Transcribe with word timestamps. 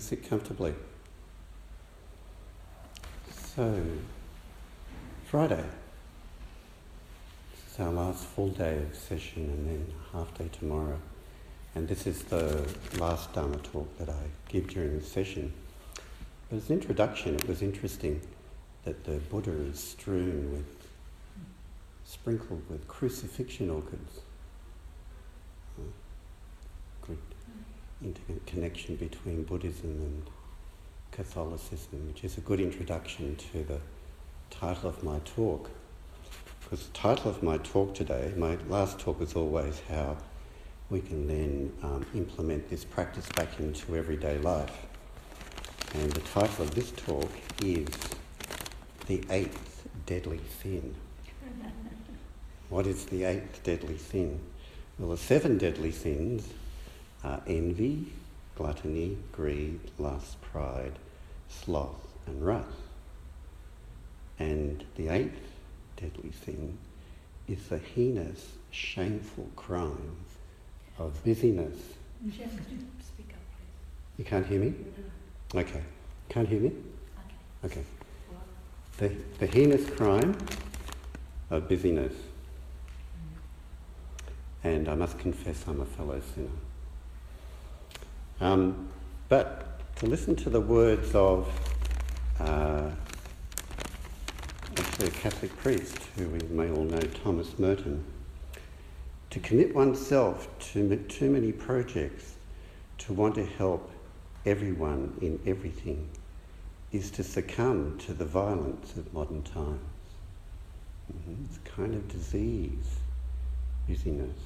Sit 0.00 0.28
comfortably. 0.28 0.74
So, 3.54 3.82
Friday. 5.26 5.62
This 7.52 7.74
is 7.74 7.80
our 7.80 7.92
last 7.92 8.24
full 8.24 8.48
day 8.48 8.78
of 8.78 8.96
session 8.96 9.44
and 9.44 9.66
then 9.68 9.92
half 10.12 10.36
day 10.38 10.48
tomorrow. 10.58 10.98
And 11.74 11.86
this 11.86 12.06
is 12.06 12.22
the 12.24 12.66
last 12.98 13.34
Dharma 13.34 13.58
talk 13.58 13.98
that 13.98 14.08
I 14.08 14.22
give 14.48 14.68
during 14.68 14.98
the 14.98 15.04
session. 15.04 15.52
But 16.48 16.56
as 16.56 16.70
an 16.70 16.76
introduction, 16.76 17.34
it 17.34 17.46
was 17.46 17.60
interesting 17.60 18.22
that 18.84 19.04
the 19.04 19.18
Buddha 19.18 19.52
is 19.52 19.78
strewn 19.78 20.50
with, 20.50 20.88
sprinkled 22.06 22.62
with 22.70 22.88
crucifixion 22.88 23.68
orchids. 23.68 24.20
Good 27.06 27.18
interconnection 28.02 28.96
between 28.96 29.44
Buddhism 29.44 29.90
and 29.90 30.22
Catholicism, 31.12 32.06
which 32.08 32.24
is 32.24 32.38
a 32.38 32.40
good 32.40 32.60
introduction 32.60 33.36
to 33.36 33.64
the 33.64 33.80
title 34.50 34.88
of 34.88 35.02
my 35.02 35.18
talk. 35.24 35.70
Because 36.60 36.86
the 36.86 36.92
title 36.92 37.30
of 37.30 37.42
my 37.42 37.58
talk 37.58 37.94
today, 37.94 38.32
my 38.36 38.56
last 38.68 38.98
talk 38.98 39.18
was 39.20 39.34
always 39.34 39.80
how 39.88 40.16
we 40.88 41.00
can 41.00 41.26
then 41.26 41.72
um, 41.82 42.04
implement 42.14 42.68
this 42.68 42.84
practice 42.84 43.28
back 43.36 43.58
into 43.60 43.96
everyday 43.96 44.38
life. 44.38 44.86
And 45.94 46.10
the 46.12 46.20
title 46.20 46.64
of 46.64 46.74
this 46.74 46.92
talk 46.92 47.30
is 47.62 47.88
The 49.06 49.24
Eighth 49.30 49.88
Deadly 50.06 50.40
Sin. 50.62 50.94
what 52.68 52.86
is 52.86 53.04
the 53.06 53.24
eighth 53.24 53.62
deadly 53.64 53.98
sin? 53.98 54.40
Well, 54.98 55.10
the 55.10 55.16
seven 55.16 55.58
deadly 55.58 55.92
sins 55.92 56.48
are 57.24 57.42
envy, 57.46 58.06
gluttony, 58.56 59.16
greed, 59.32 59.80
lust, 59.98 60.40
pride, 60.40 60.92
sloth, 61.48 62.06
and 62.26 62.44
wrath. 62.44 62.64
And 64.38 64.84
the 64.96 65.08
eighth 65.08 65.52
deadly 65.96 66.32
sin 66.44 66.78
is 67.48 67.68
the 67.68 67.78
heinous, 67.78 68.52
shameful 68.70 69.48
crime 69.56 70.16
of 70.98 71.22
busyness. 71.24 71.76
Speak 72.20 72.42
up, 72.42 73.40
please. 73.56 74.18
You 74.18 74.24
can't 74.24 74.46
hear 74.46 74.60
me? 74.60 74.74
Okay. 75.54 75.82
Can't 76.28 76.48
hear 76.48 76.60
me? 76.60 76.72
Okay. 77.64 77.84
The, 78.98 79.08
the 79.38 79.46
heinous 79.46 79.88
crime 79.90 80.36
of 81.50 81.68
busyness. 81.68 82.14
And 84.62 84.88
I 84.88 84.94
must 84.94 85.18
confess 85.18 85.64
I'm 85.66 85.80
a 85.80 85.86
fellow 85.86 86.20
sinner. 86.34 86.48
Um, 88.40 88.88
but 89.28 89.96
to 89.96 90.06
listen 90.06 90.34
to 90.36 90.50
the 90.50 90.60
words 90.60 91.14
of 91.14 91.46
uh, 92.38 92.90
actually 94.76 95.08
a 95.08 95.10
Catholic 95.10 95.54
priest 95.58 95.98
who 96.16 96.26
we 96.28 96.38
may 96.48 96.70
all 96.70 96.84
know, 96.84 97.00
Thomas 97.22 97.58
Merton, 97.58 98.02
to 99.28 99.40
commit 99.40 99.74
oneself 99.74 100.48
to 100.72 100.96
too 101.08 101.30
many 101.30 101.52
projects, 101.52 102.34
to 102.98 103.12
want 103.12 103.34
to 103.34 103.44
help 103.44 103.90
everyone 104.46 105.16
in 105.20 105.38
everything, 105.46 106.08
is 106.92 107.10
to 107.12 107.22
succumb 107.22 107.98
to 107.98 108.14
the 108.14 108.24
violence 108.24 108.96
of 108.96 109.12
modern 109.12 109.42
times. 109.42 109.80
Mm-hmm. 111.12 111.44
It's 111.44 111.58
a 111.58 111.70
kind 111.70 111.94
of 111.94 112.08
disease, 112.08 112.96
busyness. 113.86 114.38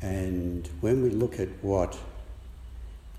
And 0.00 0.68
when 0.80 1.02
we 1.02 1.10
look 1.10 1.40
at 1.40 1.48
what 1.62 1.98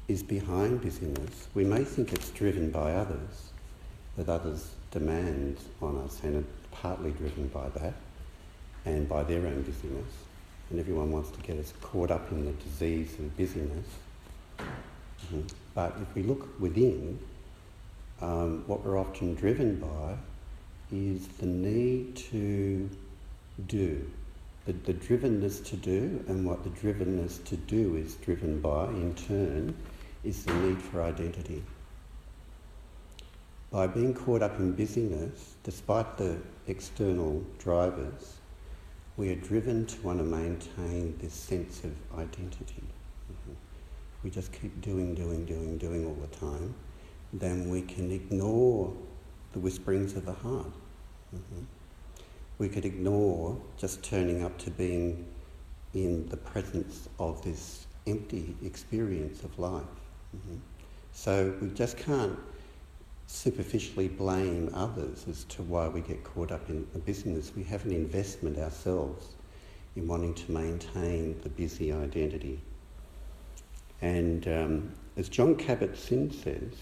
is 0.10 0.24
behind 0.24 0.82
busyness, 0.82 1.48
we 1.54 1.64
may 1.64 1.84
think 1.84 2.12
it's 2.12 2.32
driven 2.32 2.72
by 2.72 2.94
others, 2.94 3.52
that 4.18 4.28
others 4.28 4.72
demand 4.90 5.58
on 5.84 5.98
us, 6.00 6.20
and 6.24 6.36
it's 6.36 6.48
partly 6.72 7.12
driven 7.12 7.48
by 7.50 7.70
that 7.70 7.94
and 8.86 9.08
by 9.08 9.22
their 9.24 9.46
own 9.46 9.62
busyness. 9.62 10.12
And 10.72 10.80
everyone 10.80 11.12
wants 11.12 11.30
to 11.32 11.40
get 11.42 11.60
us 11.60 11.74
caught 11.82 12.10
up 12.10 12.32
in 12.32 12.46
the 12.46 12.52
disease 12.54 13.14
of 13.20 13.38
busyness. 13.38 13.86
Mm-hmm. 14.60 15.42
But 15.76 15.96
if 16.02 16.16
we 16.16 16.24
look 16.24 16.60
within, 16.60 17.20
um, 18.20 18.64
what 18.66 18.84
we're 18.84 19.00
often 19.00 19.36
driven 19.36 19.76
by 19.76 20.16
is 20.92 21.28
the 21.28 21.46
need 21.46 22.16
to 22.16 22.90
do. 23.68 24.10
The, 24.66 24.74
the 24.74 24.94
drivenness 24.94 25.64
to 25.66 25.76
do, 25.76 26.24
and 26.28 26.46
what 26.46 26.64
the 26.64 26.70
drivenness 26.72 27.44
to 27.46 27.58
do 27.58 27.96
is 27.96 28.16
driven 28.16 28.60
by, 28.60 28.86
in 28.88 29.14
turn, 29.14 29.76
is 30.24 30.44
the 30.46 30.54
need 30.54 30.82
for 30.82 31.02
identity. 31.02 31.64
By 33.72 33.88
being 33.88 34.14
caught 34.14 34.42
up 34.42 34.60
in 34.60 34.74
busyness, 34.74 35.56
despite 35.64 36.18
the 36.18 36.38
external 36.68 37.44
drivers, 37.60 38.38
we 39.16 39.30
are 39.30 39.36
driven 39.36 39.86
to 39.86 40.02
want 40.02 40.20
to 40.20 40.24
maintain 40.24 41.16
this 41.20 41.34
sense 41.34 41.84
of 41.84 41.92
identity. 42.18 42.84
Mm-hmm. 43.32 43.54
We 44.24 44.30
just 44.30 44.52
keep 44.52 44.82
doing, 44.82 45.14
doing, 45.14 45.46
doing, 45.46 45.78
doing 45.78 46.06
all 46.06 46.16
the 46.16 46.36
time, 46.36 46.74
then 47.34 47.70
we 47.70 47.82
can 47.82 48.12
ignore 48.12 48.94
the 49.54 49.60
whisperings 49.60 50.16
of 50.16 50.26
the 50.26 50.34
heart. 50.34 50.74
Mm-hmm. 51.36 51.64
We 52.58 52.70
could 52.70 52.86
ignore 52.86 53.60
just 53.78 54.04
turning 54.04 54.44
up 54.44 54.58
to 54.60 54.72
being 54.72 55.26
in 55.94 56.28
the 56.30 56.38
presence 56.38 57.08
of 57.20 57.42
this 57.44 57.88
empty 58.08 58.56
experience 58.64 59.44
of 59.44 59.58
life. 59.60 59.84
Mm-hmm. 60.36 60.58
So 61.14 61.54
we 61.62 61.70
just 61.70 61.98
can't 61.98 62.38
superficially 63.28 64.08
blame 64.08 64.72
others 64.74 65.26
as 65.30 65.44
to 65.46 65.62
why 65.64 65.88
we 65.88 66.02
get 66.02 66.24
caught 66.24 66.52
up 66.52 66.70
in 66.70 66.88
the 66.94 67.00
business. 67.00 67.52
We 67.56 67.64
have 67.66 67.86
an 67.86 67.92
investment 67.92 68.58
ourselves 68.58 69.36
in 69.96 70.08
wanting 70.08 70.34
to 70.34 70.52
maintain 70.52 71.40
the 71.42 71.50
busy 71.50 71.92
identity. 71.92 72.60
And 74.02 74.48
um, 74.48 74.92
as 75.18 75.30
Jon 75.30 75.56
Kabat-Zinn 75.56 76.32
says, 76.32 76.74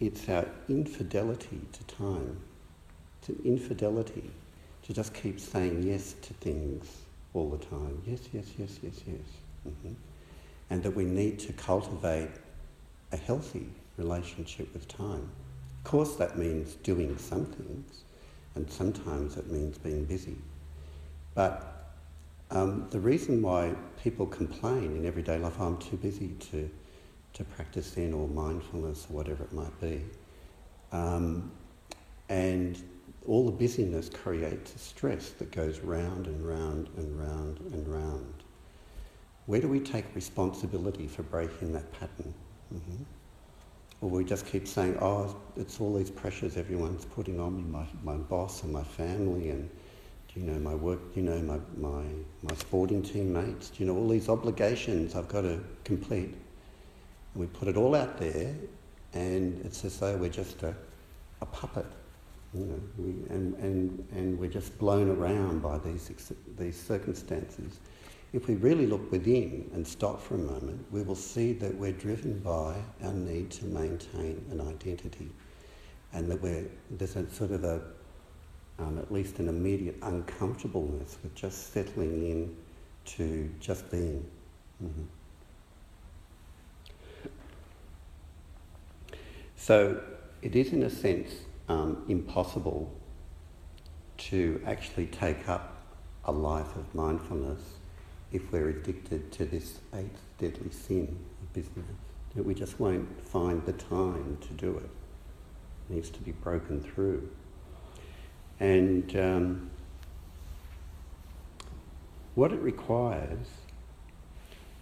it's 0.00 0.28
our 0.28 0.46
infidelity 0.68 1.60
to 1.72 1.84
time. 1.84 2.40
It's 3.20 3.28
an 3.28 3.40
infidelity 3.44 4.30
to 4.84 4.92
just 4.92 5.12
keep 5.12 5.38
saying 5.38 5.82
yes 5.82 6.14
to 6.22 6.34
things 6.34 7.02
all 7.34 7.50
the 7.50 7.58
time. 7.58 8.00
Yes, 8.06 8.20
yes, 8.32 8.46
yes, 8.58 8.78
yes, 8.82 8.94
yes. 9.06 9.16
Mm-hmm. 9.68 9.92
And 10.70 10.82
that 10.82 10.94
we 10.94 11.04
need 11.04 11.38
to 11.40 11.52
cultivate 11.52 12.30
a 13.12 13.16
healthy 13.16 13.68
relationship 13.96 14.72
with 14.72 14.88
time. 14.88 15.30
Of 15.78 15.84
course, 15.84 16.16
that 16.16 16.38
means 16.38 16.74
doing 16.76 17.16
some 17.18 17.46
things, 17.46 18.02
and 18.54 18.70
sometimes 18.70 19.36
it 19.36 19.50
means 19.50 19.78
being 19.78 20.04
busy. 20.04 20.36
But 21.34 21.94
um, 22.50 22.86
the 22.90 23.00
reason 23.00 23.42
why 23.42 23.74
people 24.02 24.26
complain 24.26 24.96
in 24.96 25.06
everyday 25.06 25.38
life, 25.38 25.54
oh, 25.58 25.66
I'm 25.66 25.78
too 25.78 25.96
busy 25.96 26.28
to, 26.50 26.68
to 27.34 27.44
practice 27.44 27.92
Zen 27.92 28.12
or 28.12 28.26
mindfulness 28.28 29.06
or 29.10 29.16
whatever 29.16 29.44
it 29.44 29.52
might 29.52 29.80
be, 29.80 30.04
um, 30.92 31.50
and 32.28 32.82
all 33.26 33.44
the 33.44 33.52
busyness 33.52 34.08
creates 34.08 34.74
a 34.74 34.78
stress 34.78 35.30
that 35.30 35.52
goes 35.52 35.80
round 35.80 36.26
and 36.26 36.46
round 36.46 36.88
and 36.96 37.18
round 37.18 37.60
and 37.72 37.86
round. 37.86 38.34
Where 39.46 39.60
do 39.60 39.68
we 39.68 39.80
take 39.80 40.04
responsibility 40.14 41.06
for 41.06 41.22
breaking 41.22 41.72
that 41.72 41.92
pattern? 41.92 42.34
Mm-hmm. 42.74 43.02
Or 44.00 44.10
we 44.10 44.24
just 44.24 44.46
keep 44.46 44.68
saying, 44.68 44.96
oh, 45.00 45.34
it's 45.56 45.80
all 45.80 45.94
these 45.94 46.10
pressures 46.10 46.56
everyone's 46.56 47.04
putting 47.04 47.40
on 47.40 47.56
me, 47.56 47.62
my, 47.62 47.84
my 48.04 48.16
boss 48.16 48.62
and 48.62 48.72
my 48.72 48.84
family 48.84 49.50
and, 49.50 49.68
you 50.34 50.42
know, 50.42 50.58
my 50.60 50.74
work, 50.74 51.00
you 51.16 51.22
know, 51.22 51.38
my, 51.40 51.58
my, 51.76 52.04
my 52.42 52.54
sporting 52.56 53.02
teammates, 53.02 53.72
you 53.78 53.86
know, 53.86 53.96
all 53.96 54.08
these 54.08 54.28
obligations 54.28 55.16
I've 55.16 55.28
got 55.28 55.42
to 55.42 55.58
complete. 55.82 56.34
And 57.34 57.42
we 57.42 57.46
put 57.46 57.66
it 57.66 57.76
all 57.76 57.96
out 57.96 58.18
there 58.18 58.54
and 59.14 59.60
it's 59.64 59.84
as 59.84 59.98
though 59.98 60.16
we're 60.16 60.28
just 60.28 60.62
a, 60.62 60.74
a 61.40 61.46
puppet, 61.46 61.86
you 62.54 62.66
know, 62.66 62.80
we, 62.98 63.08
and, 63.34 63.54
and, 63.56 64.06
and 64.12 64.38
we're 64.38 64.50
just 64.50 64.78
blown 64.78 65.10
around 65.10 65.60
by 65.60 65.78
these, 65.78 66.32
these 66.56 66.80
circumstances 66.80 67.80
if 68.32 68.46
we 68.46 68.54
really 68.56 68.86
look 68.86 69.10
within 69.10 69.70
and 69.72 69.86
stop 69.86 70.20
for 70.20 70.34
a 70.34 70.38
moment, 70.38 70.84
we 70.90 71.02
will 71.02 71.14
see 71.14 71.52
that 71.54 71.74
we're 71.74 71.92
driven 71.92 72.38
by 72.40 72.76
our 73.02 73.12
need 73.12 73.50
to 73.50 73.64
maintain 73.64 74.44
an 74.50 74.60
identity 74.60 75.30
and 76.12 76.30
that 76.30 76.40
we're, 76.42 76.66
there's 76.90 77.16
a 77.16 77.28
sort 77.30 77.52
of 77.52 77.64
a, 77.64 77.80
um, 78.78 78.98
at 78.98 79.10
least 79.10 79.38
an 79.38 79.48
immediate 79.48 79.96
uncomfortableness 80.02 81.16
with 81.22 81.34
just 81.34 81.72
settling 81.72 82.30
in 82.30 82.56
to 83.04 83.50
just 83.60 83.90
being. 83.90 84.24
Mm-hmm. 84.82 85.02
So 89.56 90.02
it 90.42 90.54
is, 90.54 90.72
in 90.72 90.82
a 90.82 90.90
sense, 90.90 91.30
um, 91.68 92.04
impossible 92.08 92.92
to 94.18 94.60
actually 94.66 95.06
take 95.06 95.48
up 95.48 95.82
a 96.24 96.32
life 96.32 96.76
of 96.76 96.94
mindfulness 96.94 97.77
if 98.32 98.52
we're 98.52 98.68
addicted 98.68 99.32
to 99.32 99.44
this 99.44 99.78
eighth 99.94 100.20
deadly 100.38 100.70
sin 100.70 101.18
of 101.42 101.52
busyness. 101.52 101.86
that 102.34 102.44
we 102.44 102.54
just 102.54 102.78
won't 102.78 103.26
find 103.26 103.64
the 103.64 103.72
time 103.72 104.36
to 104.40 104.52
do 104.54 104.76
it. 104.76 104.90
It 105.88 105.94
needs 105.94 106.10
to 106.10 106.20
be 106.20 106.32
broken 106.32 106.80
through. 106.80 107.28
And 108.60 109.16
um, 109.16 109.70
what 112.34 112.52
it 112.52 112.60
requires, 112.60 113.46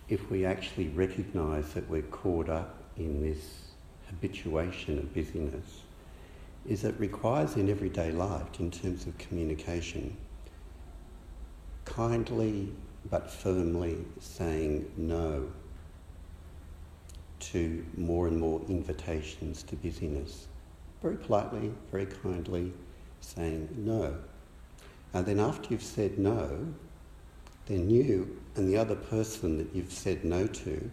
if 0.08 0.28
we 0.30 0.44
actually 0.44 0.88
recognise 0.88 1.72
that 1.74 1.88
we're 1.88 2.02
caught 2.02 2.48
up 2.48 2.82
in 2.96 3.22
this 3.22 3.60
habituation 4.08 4.98
of 4.98 5.14
busyness, 5.14 5.82
is 6.66 6.84
it 6.84 6.94
requires 6.98 7.54
in 7.54 7.70
everyday 7.70 8.10
life, 8.10 8.58
in 8.58 8.70
terms 8.70 9.06
of 9.06 9.16
communication, 9.18 10.16
kindly 11.84 12.72
but 13.10 13.30
firmly 13.30 13.98
saying 14.20 14.90
no 14.96 15.48
to 17.38 17.84
more 17.96 18.26
and 18.26 18.38
more 18.38 18.60
invitations 18.68 19.62
to 19.64 19.76
busyness. 19.76 20.48
Very 21.02 21.16
politely, 21.16 21.72
very 21.90 22.06
kindly 22.06 22.72
saying 23.20 23.68
no. 23.76 24.16
And 25.12 25.26
then 25.26 25.38
after 25.38 25.68
you've 25.70 25.82
said 25.82 26.18
no, 26.18 26.74
then 27.66 27.90
you 27.90 28.40
and 28.54 28.68
the 28.68 28.76
other 28.76 28.94
person 28.94 29.58
that 29.58 29.68
you've 29.74 29.92
said 29.92 30.24
no 30.24 30.46
to 30.46 30.90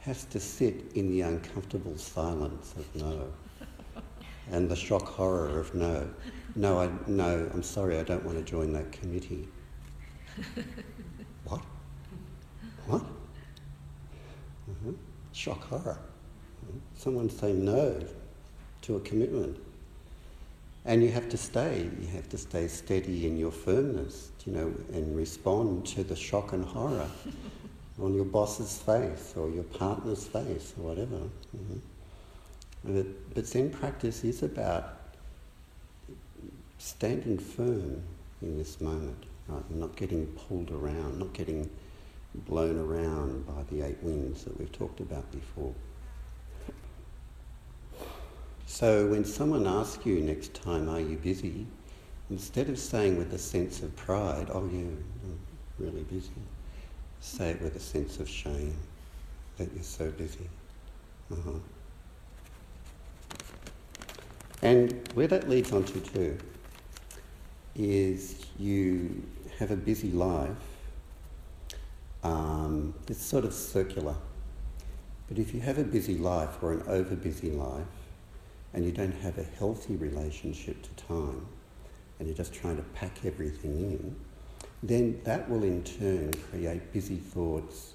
has 0.00 0.24
to 0.26 0.38
sit 0.38 0.84
in 0.94 1.10
the 1.10 1.22
uncomfortable 1.22 1.96
silence 1.96 2.74
of 2.76 3.02
no 3.02 3.32
and 4.50 4.68
the 4.68 4.76
shock 4.76 5.06
horror 5.06 5.58
of 5.58 5.74
no. 5.74 6.08
No, 6.54 6.80
I, 6.80 6.90
no, 7.06 7.50
I'm 7.52 7.62
sorry, 7.62 7.98
I 7.98 8.02
don't 8.02 8.24
want 8.24 8.38
to 8.38 8.44
join 8.44 8.72
that 8.74 8.92
committee. 8.92 9.48
what? 12.86 13.02
Uh-huh. 14.70 14.92
Shock 15.32 15.64
horror. 15.64 15.98
Uh-huh. 15.98 16.78
Someone 16.94 17.30
say 17.30 17.52
no 17.52 18.02
to 18.82 18.96
a 18.96 19.00
commitment. 19.00 19.58
And 20.84 21.02
you 21.02 21.10
have 21.10 21.28
to 21.30 21.36
stay, 21.36 21.90
you 22.00 22.06
have 22.08 22.28
to 22.28 22.38
stay 22.38 22.68
steady 22.68 23.26
in 23.26 23.36
your 23.36 23.50
firmness, 23.50 24.30
you 24.44 24.52
know, 24.52 24.72
and 24.92 25.16
respond 25.16 25.84
to 25.88 26.04
the 26.04 26.14
shock 26.14 26.52
and 26.52 26.64
horror 26.64 27.10
on 28.00 28.14
your 28.14 28.24
boss's 28.24 28.78
face 28.78 29.34
or 29.36 29.50
your 29.50 29.64
partner's 29.64 30.24
face 30.24 30.74
or 30.78 30.88
whatever. 30.88 31.16
Mm-hmm. 31.56 31.78
But, 32.84 33.34
but 33.34 33.46
Zen 33.46 33.70
practice 33.70 34.22
is 34.22 34.44
about 34.44 34.96
standing 36.78 37.38
firm 37.38 38.00
in 38.42 38.56
this 38.56 38.80
moment, 38.80 39.24
right? 39.48 39.70
not 39.70 39.96
getting 39.96 40.26
pulled 40.26 40.70
around, 40.70 41.18
not 41.18 41.32
getting 41.32 41.68
blown 42.44 42.78
around 42.78 43.46
by 43.46 43.62
the 43.70 43.82
eight 43.82 44.02
winds 44.02 44.44
that 44.44 44.58
we've 44.58 44.72
talked 44.72 45.00
about 45.00 45.30
before. 45.32 45.74
So 48.66 49.06
when 49.06 49.24
someone 49.24 49.66
asks 49.66 50.04
you 50.04 50.20
next 50.20 50.54
time, 50.54 50.88
are 50.88 51.00
you 51.00 51.16
busy? 51.16 51.66
Instead 52.30 52.68
of 52.68 52.78
saying 52.78 53.16
with 53.16 53.32
a 53.32 53.38
sense 53.38 53.82
of 53.82 53.94
pride, 53.96 54.48
oh 54.52 54.68
yeah, 54.72 54.80
I'm 54.80 55.38
really 55.78 56.02
busy, 56.02 56.30
say 57.20 57.50
it 57.50 57.62
with 57.62 57.76
a 57.76 57.80
sense 57.80 58.18
of 58.18 58.28
shame 58.28 58.76
that 59.56 59.72
you're 59.72 59.82
so 59.82 60.10
busy. 60.10 60.48
Uh-huh. 61.32 61.50
And 64.62 65.08
where 65.14 65.28
that 65.28 65.48
leads 65.48 65.72
on 65.72 65.84
to 65.84 66.00
too 66.00 66.38
is 67.76 68.46
you 68.58 69.22
have 69.58 69.70
a 69.70 69.76
busy 69.76 70.10
life. 70.10 70.50
Um, 72.26 72.94
it's 73.08 73.24
sort 73.24 73.44
of 73.44 73.54
circular. 73.54 74.16
But 75.28 75.38
if 75.38 75.54
you 75.54 75.60
have 75.60 75.78
a 75.78 75.84
busy 75.84 76.16
life 76.16 76.62
or 76.62 76.72
an 76.72 76.82
over 76.88 77.14
busy 77.14 77.50
life 77.50 77.86
and 78.74 78.84
you 78.84 78.92
don't 78.92 79.14
have 79.16 79.38
a 79.38 79.44
healthy 79.44 79.96
relationship 79.96 80.82
to 80.82 81.04
time 81.04 81.46
and 82.18 82.26
you're 82.26 82.36
just 82.36 82.52
trying 82.52 82.76
to 82.76 82.82
pack 82.82 83.24
everything 83.24 83.80
in, 83.80 84.16
then 84.82 85.20
that 85.24 85.48
will 85.48 85.62
in 85.62 85.82
turn 85.84 86.32
create 86.50 86.92
busy 86.92 87.16
thoughts, 87.16 87.94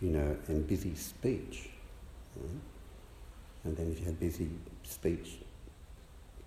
you 0.00 0.10
know, 0.10 0.36
and 0.48 0.66
busy 0.66 0.94
speech. 0.94 1.70
Right? 2.36 2.60
And 3.64 3.76
then 3.76 3.90
if 3.90 4.00
you 4.00 4.06
have 4.06 4.20
busy 4.20 4.50
speech 4.82 5.38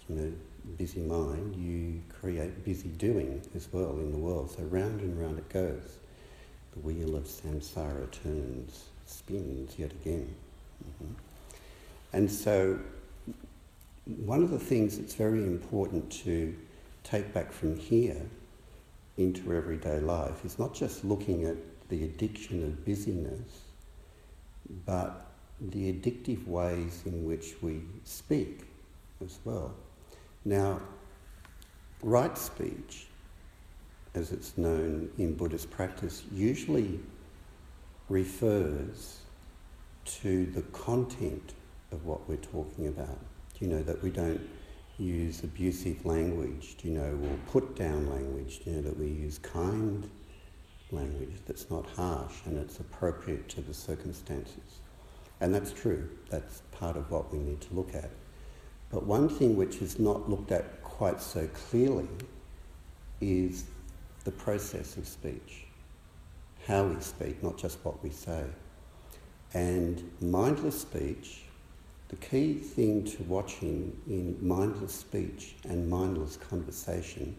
you 0.09 0.15
know, 0.15 0.33
busy 0.77 1.01
mind, 1.01 1.55
you 1.55 2.01
create 2.19 2.65
busy 2.65 2.89
doing 2.89 3.41
as 3.55 3.67
well 3.71 3.91
in 3.99 4.11
the 4.11 4.17
world. 4.17 4.51
So 4.51 4.63
round 4.63 5.01
and 5.01 5.19
round 5.19 5.37
it 5.37 5.49
goes. 5.49 5.98
The 6.79 6.87
wheel 6.87 7.15
of 7.15 7.23
samsara 7.25 8.09
turns, 8.11 8.85
spins 9.05 9.77
yet 9.77 9.91
again. 9.91 10.33
Mm-hmm. 10.85 11.13
And 12.13 12.31
so, 12.31 12.79
one 14.05 14.43
of 14.43 14.51
the 14.51 14.59
things 14.59 14.97
that's 14.97 15.15
very 15.15 15.43
important 15.43 16.09
to 16.23 16.55
take 17.03 17.33
back 17.33 17.51
from 17.51 17.77
here 17.77 18.21
into 19.17 19.53
everyday 19.53 19.99
life 19.99 20.45
is 20.45 20.57
not 20.57 20.73
just 20.73 21.03
looking 21.03 21.45
at 21.45 21.57
the 21.89 22.05
addiction 22.05 22.63
of 22.63 22.85
busyness, 22.85 23.63
but 24.85 25.25
the 25.59 25.91
addictive 25.91 26.47
ways 26.47 27.03
in 27.05 27.25
which 27.25 27.55
we 27.61 27.81
speak 28.05 28.61
as 29.23 29.37
well. 29.43 29.73
Now, 30.45 30.79
right 32.01 32.37
speech, 32.37 33.07
as 34.15 34.31
it's 34.31 34.57
known 34.57 35.09
in 35.17 35.35
Buddhist 35.35 35.69
practice, 35.69 36.23
usually 36.31 36.99
refers 38.07 39.19
to 40.05 40.45
the 40.47 40.61
content 40.73 41.53
of 41.91 42.05
what 42.05 42.27
we're 42.27 42.37
talking 42.37 42.87
about. 42.87 43.19
You 43.59 43.67
know, 43.67 43.83
that 43.83 44.01
we 44.01 44.09
don't 44.09 44.41
use 44.97 45.43
abusive 45.43 46.05
language, 46.05 46.75
you 46.83 46.91
know, 46.91 47.19
or 47.23 47.37
put 47.51 47.75
down 47.75 48.09
language, 48.09 48.61
you 48.65 48.73
know, 48.73 48.81
that 48.81 48.97
we 48.97 49.07
use 49.07 49.37
kind 49.37 50.09
language 50.91 51.33
that's 51.45 51.69
not 51.69 51.85
harsh 51.85 52.33
and 52.45 52.57
it's 52.57 52.79
appropriate 52.79 53.47
to 53.49 53.61
the 53.61 53.73
circumstances. 53.73 54.79
And 55.41 55.53
that's 55.53 55.71
true, 55.71 56.09
that's 56.29 56.61
part 56.71 56.97
of 56.97 57.09
what 57.11 57.31
we 57.31 57.39
need 57.39 57.61
to 57.61 57.73
look 57.73 57.93
at. 57.95 58.09
But 58.89 59.05
one 59.05 59.29
thing 59.29 59.55
which 59.55 59.77
is 59.81 59.99
not 59.99 60.29
looked 60.29 60.51
at 60.51 60.81
quite 60.83 61.21
so 61.21 61.47
clearly 61.47 62.07
is 63.21 63.65
the 64.29 64.43
process 64.43 64.95
of 64.95 65.07
speech, 65.07 65.65
how 66.67 66.83
we 66.83 67.01
speak, 67.01 67.41
not 67.41 67.57
just 67.57 67.83
what 67.83 68.03
we 68.03 68.11
say. 68.11 68.45
And 69.55 70.07
mindless 70.21 70.81
speech, 70.81 71.45
the 72.09 72.15
key 72.17 72.53
thing 72.53 73.05
to 73.05 73.23
watching 73.23 73.99
in 74.05 74.37
mindless 74.39 74.93
speech 74.93 75.55
and 75.63 75.89
mindless 75.89 76.37
conversation 76.37 77.35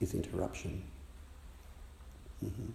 is 0.00 0.12
interruption. 0.12 0.84
Mm-hmm. 2.44 2.72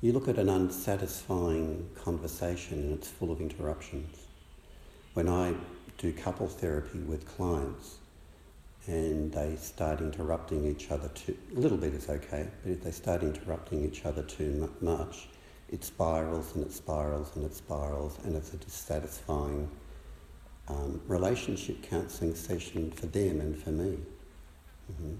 You 0.00 0.12
look 0.12 0.28
at 0.28 0.38
an 0.38 0.48
unsatisfying 0.48 1.90
conversation 1.96 2.78
and 2.78 2.92
it's 2.92 3.08
full 3.08 3.32
of 3.32 3.40
interruptions. 3.40 4.16
When 5.14 5.28
I 5.28 5.54
do 5.98 6.12
couple 6.12 6.46
therapy 6.46 7.00
with 7.00 7.26
clients 7.26 7.96
and 8.86 9.32
they 9.32 9.56
start 9.56 10.00
interrupting 10.00 10.66
each 10.66 10.90
other 10.90 11.08
too, 11.08 11.36
a 11.56 11.58
little 11.58 11.78
bit 11.78 11.94
is 11.94 12.08
okay, 12.08 12.48
but 12.62 12.72
if 12.72 12.82
they 12.82 12.90
start 12.90 13.22
interrupting 13.22 13.84
each 13.84 14.04
other 14.04 14.22
too 14.22 14.70
much, 14.80 15.28
it 15.70 15.82
spirals 15.82 16.54
and 16.54 16.64
it 16.64 16.72
spirals 16.72 17.34
and 17.36 17.44
it 17.44 17.54
spirals 17.54 18.18
and 18.24 18.36
it's 18.36 18.52
a 18.52 18.56
dissatisfying 18.58 19.70
um, 20.68 21.00
relationship 21.06 21.82
counselling 21.82 22.34
session 22.34 22.90
for 22.90 23.06
them 23.06 23.40
and 23.40 23.56
for 23.56 23.70
me. 23.70 23.98
Mm-hmm. 24.92 25.14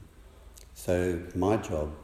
So 0.74 1.22
my 1.34 1.56
job 1.56 1.94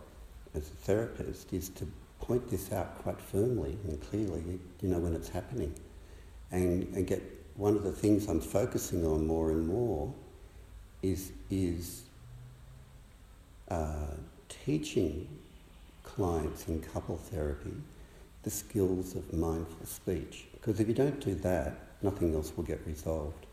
as 0.54 0.62
a 0.62 0.74
therapist 0.86 1.52
is 1.52 1.68
to 1.70 1.86
point 2.20 2.48
this 2.50 2.72
out 2.72 2.98
quite 3.02 3.20
firmly 3.20 3.78
and 3.86 4.00
clearly, 4.10 4.58
you 4.80 4.88
know, 4.88 4.98
when 4.98 5.14
it's 5.14 5.28
happening 5.28 5.74
and, 6.50 6.84
and 6.94 7.06
get 7.06 7.22
one 7.56 7.76
of 7.76 7.82
the 7.82 7.92
things 7.92 8.28
I'm 8.28 8.40
focusing 8.40 9.04
on 9.04 9.26
more 9.26 9.50
and 9.50 9.66
more 9.66 10.14
is, 11.02 11.33
is 11.50 12.02
uh, 13.69 14.14
teaching 14.49 15.28
clients 16.02 16.69
in 16.69 16.80
couple 16.80 17.16
therapy 17.16 17.73
the 18.42 18.50
skills 18.50 19.14
of 19.14 19.33
mindful 19.33 19.87
speech. 19.87 20.47
Because 20.52 20.80
if 20.80 20.88
you 20.88 20.95
don't 20.95 21.21
do 21.21 21.35
that, 21.37 21.75
nothing 22.02 22.35
else 22.35 22.52
will 22.57 22.64
get 22.64 22.80
resolved. 22.87 23.47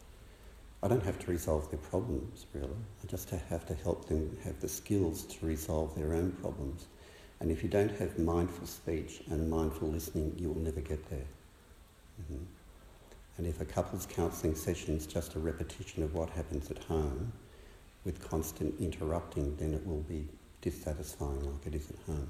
I 0.82 0.88
don't 0.88 1.04
have 1.04 1.20
to 1.20 1.32
resolve 1.32 1.70
their 1.70 1.80
problems, 1.80 2.46
really. 2.54 2.70
I 3.04 3.08
just 3.08 3.30
have 3.30 3.66
to 3.68 3.74
help 3.74 4.08
them 4.08 4.38
have 4.44 4.60
the 4.62 4.70
skills 4.70 5.24
to 5.24 5.46
resolve 5.46 5.96
their 5.96 6.14
own 6.14 6.32
problems. 6.34 6.86
And 7.40 7.52
if 7.52 7.64
you 7.64 7.70
don't 7.70 7.92
have 7.98 8.18
mindful 8.18 8.68
speech 8.68 9.22
and 9.30 9.50
mindful 9.50 9.90
listening, 9.90 10.36
you 10.38 10.50
will 10.50 10.62
never 10.62 10.82
get 10.82 11.10
there. 11.10 11.28
Mm-hmm. 12.22 12.44
And 13.38 13.46
if 13.46 13.62
a 13.62 13.66
couples 13.66 14.08
counselling 14.10 14.56
session 14.56 14.96
is 14.96 15.06
just 15.06 15.36
a 15.36 15.40
repetition 15.40 16.04
of 16.04 16.16
what 16.16 16.30
happens 16.32 16.72
at 16.72 16.80
home 16.86 17.32
with 18.04 18.28
constant 18.28 18.74
interrupting, 18.80 19.56
then 19.58 19.74
it 19.74 19.86
will 19.86 20.02
be 20.02 20.28
dissatisfying 20.62 21.46
like 21.46 21.68
it 21.68 21.76
is 21.76 21.90
at 21.92 21.98
home. 22.08 22.30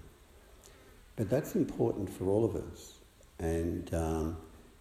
But 1.16 1.30
that's 1.30 1.56
important 1.56 2.10
for 2.10 2.26
all 2.26 2.44
of 2.44 2.56
us. 2.56 2.96
And 3.40 3.94
um, 3.94 4.38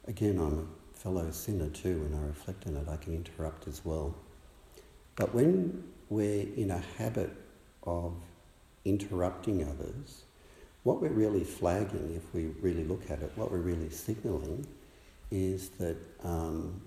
again, 0.08 0.38
I'm 0.38 0.68
a 0.94 0.98
fellow 0.98 1.30
sinner 1.30 1.68
too, 1.68 2.00
when 2.00 2.18
I 2.18 2.26
reflect 2.26 2.66
on 2.66 2.76
it, 2.76 2.88
I 2.88 2.96
can 2.96 3.14
interrupt 3.14 3.68
as 3.68 3.84
well. 3.84 4.14
But 5.14 5.32
when 5.34 5.84
we're 6.08 6.46
in 6.56 6.70
a 6.70 6.82
habit 6.98 7.30
of 7.84 8.14
interrupting 8.84 9.62
others, 9.62 10.24
what 10.82 11.00
we're 11.00 11.08
really 11.08 11.44
flagging, 11.44 12.14
if 12.16 12.34
we 12.34 12.46
really 12.60 12.84
look 12.84 13.10
at 13.10 13.22
it, 13.22 13.32
what 13.36 13.50
we're 13.50 13.58
really 13.58 13.90
signalling 13.90 14.66
is 15.30 15.70
that 15.70 15.96
um, 16.24 16.80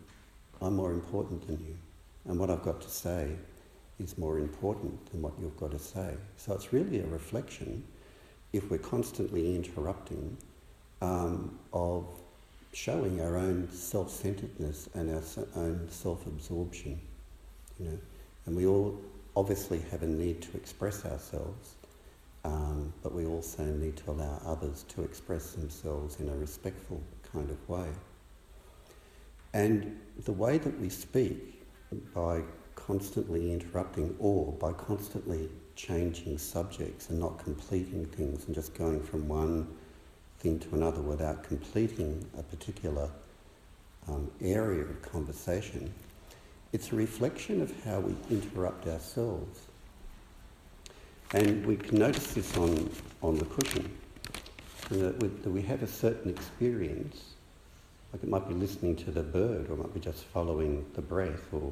I'm 0.61 0.75
more 0.75 0.91
important 0.91 1.45
than 1.47 1.59
you. 1.59 1.75
And 2.25 2.39
what 2.39 2.49
I've 2.49 2.63
got 2.63 2.81
to 2.81 2.89
say 2.89 3.29
is 3.99 4.17
more 4.17 4.39
important 4.39 5.11
than 5.11 5.21
what 5.21 5.33
you've 5.39 5.57
got 5.57 5.71
to 5.71 5.79
say. 5.79 6.15
So 6.37 6.53
it's 6.53 6.71
really 6.71 6.99
a 6.99 7.07
reflection, 7.07 7.83
if 8.53 8.69
we're 8.69 8.77
constantly 8.77 9.55
interrupting, 9.55 10.37
um, 11.01 11.57
of 11.73 12.05
showing 12.73 13.21
our 13.21 13.37
own 13.37 13.67
self-centeredness 13.71 14.89
and 14.93 15.09
our 15.13 15.23
own 15.55 15.87
self-absorption. 15.89 16.99
You 17.79 17.85
know, 17.85 17.97
and 18.45 18.55
we 18.55 18.65
all 18.67 18.99
obviously 19.35 19.79
have 19.91 20.03
a 20.03 20.07
need 20.07 20.41
to 20.41 20.57
express 20.57 21.05
ourselves, 21.05 21.75
um, 22.43 22.93
but 23.03 23.13
we 23.13 23.25
also 23.25 23.63
need 23.63 23.95
to 23.97 24.11
allow 24.11 24.41
others 24.45 24.85
to 24.89 25.03
express 25.03 25.51
themselves 25.51 26.19
in 26.19 26.29
a 26.29 26.35
respectful 26.35 27.01
kind 27.31 27.49
of 27.49 27.69
way. 27.69 27.87
And 29.53 29.99
the 30.25 30.31
way 30.31 30.57
that 30.57 30.79
we 30.79 30.89
speak, 30.89 31.63
by 32.13 32.41
constantly 32.75 33.51
interrupting 33.51 34.15
or 34.19 34.51
by 34.53 34.71
constantly 34.73 35.49
changing 35.75 36.37
subjects 36.37 37.09
and 37.09 37.19
not 37.19 37.43
completing 37.43 38.05
things 38.05 38.45
and 38.45 38.53
just 38.53 38.73
going 38.73 39.01
from 39.01 39.27
one 39.27 39.67
thing 40.39 40.59
to 40.59 40.75
another 40.75 41.01
without 41.01 41.43
completing 41.43 42.25
a 42.37 42.43
particular 42.43 43.09
um, 44.07 44.29
area 44.41 44.83
of 44.83 45.01
conversation, 45.01 45.91
it's 46.73 46.91
a 46.91 46.95
reflection 46.95 47.61
of 47.61 47.83
how 47.83 47.99
we 47.99 48.15
interrupt 48.29 48.87
ourselves. 48.87 49.59
And 51.33 51.65
we 51.65 51.75
can 51.75 51.99
notice 51.99 52.33
this 52.33 52.57
on, 52.57 52.89
on 53.21 53.37
the 53.37 53.45
cushion, 53.45 53.89
that 54.89 55.21
we, 55.21 55.27
that 55.27 55.49
we 55.49 55.61
have 55.63 55.83
a 55.83 55.87
certain 55.87 56.31
experience, 56.31 57.35
like 58.11 58.23
it 58.23 58.29
might 58.29 58.47
be 58.47 58.53
listening 58.53 58.95
to 58.97 59.11
the 59.11 59.23
bird, 59.23 59.69
or 59.69 59.73
it 59.73 59.77
might 59.77 59.93
be 59.93 59.99
just 59.99 60.23
following 60.25 60.85
the 60.93 61.01
breath, 61.01 61.51
or 61.51 61.71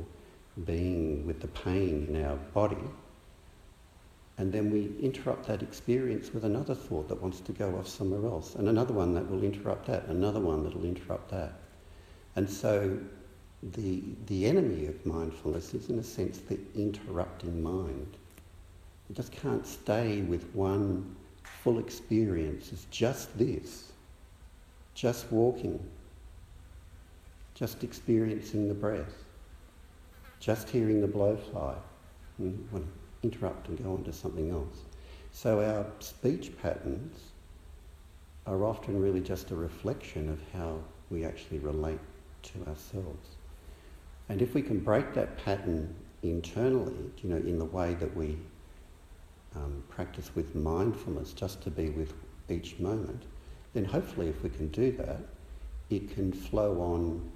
being 0.65 1.25
with 1.25 1.39
the 1.39 1.47
pain 1.47 2.07
in 2.09 2.23
our 2.23 2.35
body. 2.53 2.77
And 4.39 4.51
then 4.53 4.69
we 4.69 4.91
interrupt 5.01 5.47
that 5.47 5.63
experience 5.63 6.31
with 6.31 6.45
another 6.45 6.75
thought 6.75 7.09
that 7.09 7.19
wants 7.19 7.39
to 7.39 7.51
go 7.51 7.75
off 7.75 7.87
somewhere 7.87 8.29
else, 8.29 8.55
and 8.55 8.69
another 8.69 8.93
one 8.93 9.13
that 9.15 9.29
will 9.29 9.43
interrupt 9.43 9.87
that, 9.87 10.05
another 10.07 10.39
one 10.39 10.63
that 10.63 10.75
will 10.75 10.85
interrupt 10.85 11.31
that. 11.31 11.53
And 12.35 12.47
so 12.47 12.99
the, 13.63 14.03
the 14.27 14.45
enemy 14.45 14.85
of 14.85 15.03
mindfulness 15.05 15.73
is, 15.73 15.89
in 15.89 15.97
a 15.97 16.03
sense, 16.03 16.37
the 16.37 16.59
interrupting 16.75 17.63
mind. 17.63 18.15
You 19.09 19.15
just 19.15 19.31
can't 19.31 19.65
stay 19.65 20.21
with 20.21 20.45
one 20.53 21.15
full 21.63 21.79
experience. 21.79 22.71
It's 22.71 22.85
just 22.91 23.35
this, 23.37 23.91
just 24.93 25.31
walking, 25.31 25.79
just 27.57 27.83
experiencing 27.83 28.67
the 28.67 28.73
breath, 28.73 29.25
just 30.39 30.69
hearing 30.69 31.01
the 31.01 31.07
blowfly. 31.07 31.73
Hmm, 32.37 32.51
want 32.71 32.85
to 32.85 33.27
interrupt 33.27 33.67
and 33.67 33.83
go 33.83 33.93
on 33.93 34.03
to 34.03 34.13
something 34.13 34.51
else. 34.51 34.83
So 35.31 35.61
our 35.61 35.87
speech 35.99 36.51
patterns 36.61 37.19
are 38.45 38.63
often 38.63 39.01
really 39.01 39.21
just 39.21 39.49
a 39.49 39.55
reflection 39.55 40.29
of 40.29 40.39
how 40.53 40.77
we 41.09 41.25
actually 41.25 41.57
relate 41.57 41.99
to 42.43 42.59
ourselves. 42.67 43.29
And 44.29 44.41
if 44.41 44.53
we 44.53 44.61
can 44.61 44.79
break 44.79 45.15
that 45.15 45.43
pattern 45.43 45.95
internally, 46.21 46.93
you 47.23 47.29
know, 47.29 47.37
in 47.37 47.57
the 47.57 47.65
way 47.65 47.95
that 47.95 48.15
we 48.15 48.37
um, 49.55 49.83
practice 49.89 50.29
with 50.35 50.53
mindfulness, 50.53 51.33
just 51.33 51.63
to 51.63 51.71
be 51.71 51.89
with 51.89 52.13
each 52.49 52.77
moment, 52.77 53.23
then 53.73 53.83
hopefully 53.83 54.27
if 54.27 54.43
we 54.43 54.49
can 54.49 54.67
do 54.67 54.91
that, 54.91 55.21
it 55.89 56.13
can 56.13 56.31
flow 56.31 56.79
on 56.81 57.31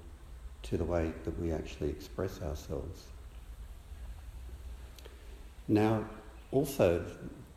to 0.62 0.76
the 0.76 0.84
way 0.84 1.12
that 1.24 1.38
we 1.40 1.52
actually 1.52 1.90
express 1.90 2.40
ourselves. 2.42 3.04
Now, 5.68 6.04
also, 6.50 7.04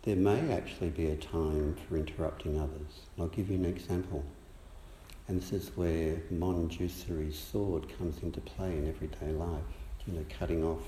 there 0.04 0.16
may 0.16 0.52
actually 0.54 0.90
be 0.90 1.08
a 1.08 1.16
time 1.16 1.76
for 1.88 1.98
interrupting 1.98 2.60
others. 2.60 3.08
I'll 3.20 3.28
give 3.28 3.50
you 3.50 3.56
an 3.56 3.66
example. 3.66 4.24
And 5.28 5.42
this 5.42 5.52
is 5.52 5.76
where 5.76 6.18
Manjusri's 6.32 7.38
sword 7.38 7.88
comes 7.98 8.22
into 8.22 8.40
play 8.42 8.78
in 8.78 8.88
everyday 8.88 9.32
life, 9.32 9.64
you 10.06 10.14
know, 10.14 10.26
cutting 10.40 10.64
off 10.64 10.84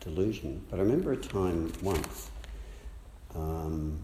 delusion. 0.00 0.64
But 0.70 0.78
I 0.78 0.82
remember 0.82 1.12
a 1.12 1.16
time 1.16 1.70
once 1.82 2.30
um, 3.34 3.98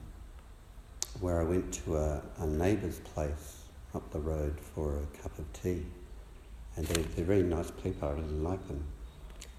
where 1.20 1.40
I 1.40 1.44
went 1.44 1.72
to 1.84 1.96
a, 1.96 2.22
a 2.38 2.46
neighbour's 2.46 2.98
place 3.00 3.58
up 3.94 4.10
the 4.12 4.20
road 4.20 4.58
for 4.74 4.98
a 4.98 5.22
cup 5.22 5.38
of 5.38 5.50
tea. 5.54 5.84
And 6.76 6.86
they're, 6.86 7.04
they're 7.16 7.24
very 7.24 7.42
nice 7.42 7.70
people, 7.70 8.08
I 8.08 8.12
really 8.12 8.28
like 8.28 8.66
them. 8.68 8.82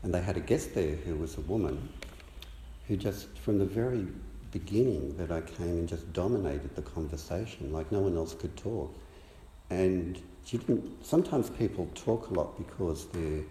And 0.02 0.14
they 0.14 0.22
had 0.22 0.38
a 0.38 0.42
guest 0.42 0.74
there 0.74 0.96
who 0.96 1.16
was 1.16 1.38
a 1.38 1.42
woman 1.42 1.90
who 2.88 2.98
just, 2.98 3.38
from 3.38 3.60
the 3.60 3.66
very 3.66 4.08
beginning 4.52 5.16
that 5.18 5.32
I 5.32 5.42
came 5.42 5.68
and 5.68 5.88
just 5.88 6.12
dominated 6.14 6.76
the 6.76 6.82
conversation, 6.82 7.72
like 7.72 7.92
no 7.92 8.00
one 8.00 8.16
else 8.18 8.34
could 8.34 8.56
talk. 8.58 8.94
And 9.70 10.22
you 10.48 10.60
didn't, 10.60 11.06
sometimes 11.06 11.50
people 11.50 11.90
talk 11.96 12.30
a 12.30 12.34
lot 12.34 12.58
because 12.58 13.08
they're 13.08 13.44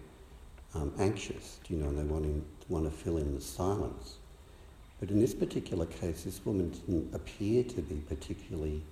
um, 0.74 0.92
anxious, 0.98 1.58
you 1.68 1.76
know, 1.78 1.88
and 1.88 1.98
they 1.98 2.04
want 2.04 2.24
to, 2.24 2.44
want 2.68 2.84
to 2.84 2.90
fill 2.90 3.18
in 3.18 3.34
the 3.34 3.40
silence. 3.40 4.16
But 5.00 5.10
in 5.10 5.18
this 5.18 5.34
particular 5.34 5.86
case, 5.86 6.22
this 6.22 6.44
woman 6.44 6.70
didn't 6.70 7.14
appear 7.14 7.64
to 7.64 7.82
be 7.82 7.96
particularly 7.96 8.82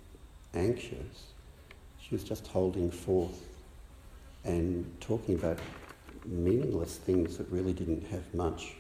anxious. 0.55 1.33
She 2.01 2.15
was 2.15 2.25
just 2.25 2.47
holding 2.49 2.91
forth 2.91 3.39
and 4.45 4.91
talking 5.01 5.35
about 5.35 5.59
meaningless 6.25 6.97
things 6.97 7.37
that 7.39 7.51
really 7.51 7.73
didn't 7.73 8.07
have 8.09 8.35
much 8.35 8.75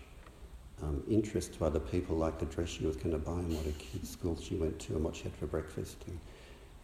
um, 0.83 1.03
interest 1.11 1.55
to 1.55 1.65
other 1.65 1.81
people, 1.81 2.17
like 2.17 2.39
the 2.39 2.47
dress 2.47 2.69
she 2.69 2.87
was 2.87 2.97
going 2.97 3.13
to 3.13 3.19
buy 3.19 3.33
and 3.33 3.55
what 3.55 3.65
her 3.65 3.73
kids' 3.73 4.11
school 4.11 4.39
she 4.41 4.55
went 4.57 4.79
to 4.81 4.95
and 4.95 5.05
what 5.05 5.15
she 5.17 5.25
had 5.25 5.35
for 5.35 5.47
breakfast. 5.47 5.97
And, 6.07 6.19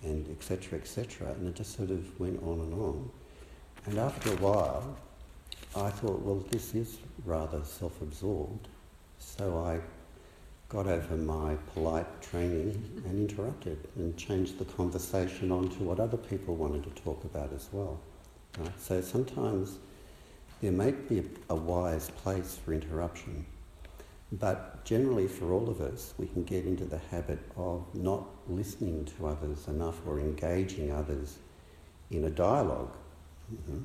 and 0.02 0.28
etc. 0.30 0.78
etc. 0.78 1.28
And 1.33 1.49
it 1.49 1.54
just 1.54 1.76
sort 1.76 1.90
of 1.90 2.18
went 2.21 2.42
on 2.42 2.61
and 2.61 2.75
on. 2.75 3.11
And 3.87 3.99
after 3.99 4.33
a 4.33 4.37
while, 4.37 4.97
I 5.75 5.90
thought, 5.90 6.21
well, 6.23 6.45
this 6.50 6.75
is 6.75 6.99
rather 7.25 7.62
self-absorbed. 7.64 8.68
So 9.18 9.64
I 9.64 9.80
got 10.68 10.87
over 10.87 11.16
my 11.16 11.54
polite 11.75 12.23
training 12.23 13.02
and 13.06 13.30
interrupted 13.30 13.78
and 13.97 14.16
changed 14.16 14.59
the 14.59 14.64
conversation 14.64 15.52
on 15.52 15.68
to 15.71 15.85
what 15.85 16.00
other 16.00 16.16
people 16.16 16.56
wanted 16.56 16.83
to 16.85 17.02
talk 17.02 17.23
about 17.25 17.52
as 17.52 17.68
well. 17.73 18.00
Right? 18.58 18.80
So 18.80 19.00
sometimes 19.00 19.78
there 20.62 20.72
may 20.72 20.92
be 20.92 21.22
a, 21.50 21.54
wise 21.54 22.10
place 22.10 22.58
for 22.64 22.72
interruption, 22.72 23.44
but 24.32 24.84
generally, 24.84 25.28
for 25.28 25.52
all 25.52 25.68
of 25.68 25.80
us, 25.80 26.14
we 26.18 26.26
can 26.26 26.42
get 26.44 26.64
into 26.64 26.84
the 26.84 26.98
habit 27.10 27.38
of 27.56 27.84
not 27.94 28.25
listening 28.48 29.04
to 29.16 29.26
others 29.26 29.68
enough 29.68 30.00
or 30.06 30.18
engaging 30.18 30.90
others 30.90 31.38
in 32.10 32.25
a 32.25 32.30
dialogue 32.30 32.92
mm-hmm, 33.52 33.84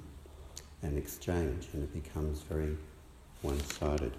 and 0.84 0.98
exchange, 0.98 1.68
and 1.74 1.84
it 1.84 2.04
becomes 2.04 2.42
very 2.42 2.78
one 3.42 3.60
sided. 3.62 4.14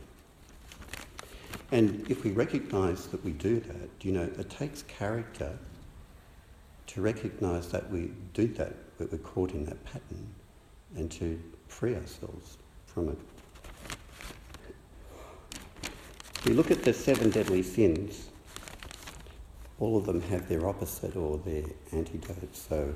And 1.71 2.09
if 2.11 2.23
we 2.23 2.33
recognise 2.33 3.07
that 3.09 3.25
we 3.25 3.33
do 3.33 3.59
that, 3.61 3.89
you 4.03 4.13
know, 4.13 4.25
it 4.25 4.51
takes 4.51 4.83
character 4.83 5.59
to 6.89 7.01
recognise 7.01 7.69
that 7.71 7.91
we 7.91 8.11
do 8.35 8.47
that, 8.49 8.99
that 8.99 9.11
we're 9.11 9.19
caught 9.19 9.53
in 9.53 9.65
that 9.65 9.83
pattern, 9.85 10.35
and 10.97 11.11
to 11.13 11.41
free 11.69 11.95
ourselves 11.95 12.59
from 12.87 13.09
it. 13.09 13.19
If 16.37 16.47
We 16.47 16.55
look 16.55 16.71
at 16.71 16.83
the 16.83 16.93
seven 16.93 17.31
deadly 17.31 17.63
sins. 17.63 18.29
All 19.79 19.97
of 19.97 20.07
them 20.07 20.21
have 20.23 20.49
their 20.49 20.69
opposite 20.69 21.17
or 21.17 21.39
their 21.39 21.65
antidote. 21.93 22.55
So, 22.55 22.95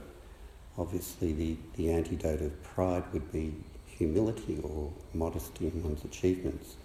obviously, 0.79 1.33
the, 1.33 1.57
the 1.77 1.91
antidote 1.91 2.43
of 2.43 2.63
pride 2.63 3.05
would 3.13 3.33
be 3.33 3.55
humility 3.87 4.61
or 4.63 4.93
modesty 5.15 5.67
in 5.67 5.83
one's 5.83 6.05
achievements. 6.05 6.77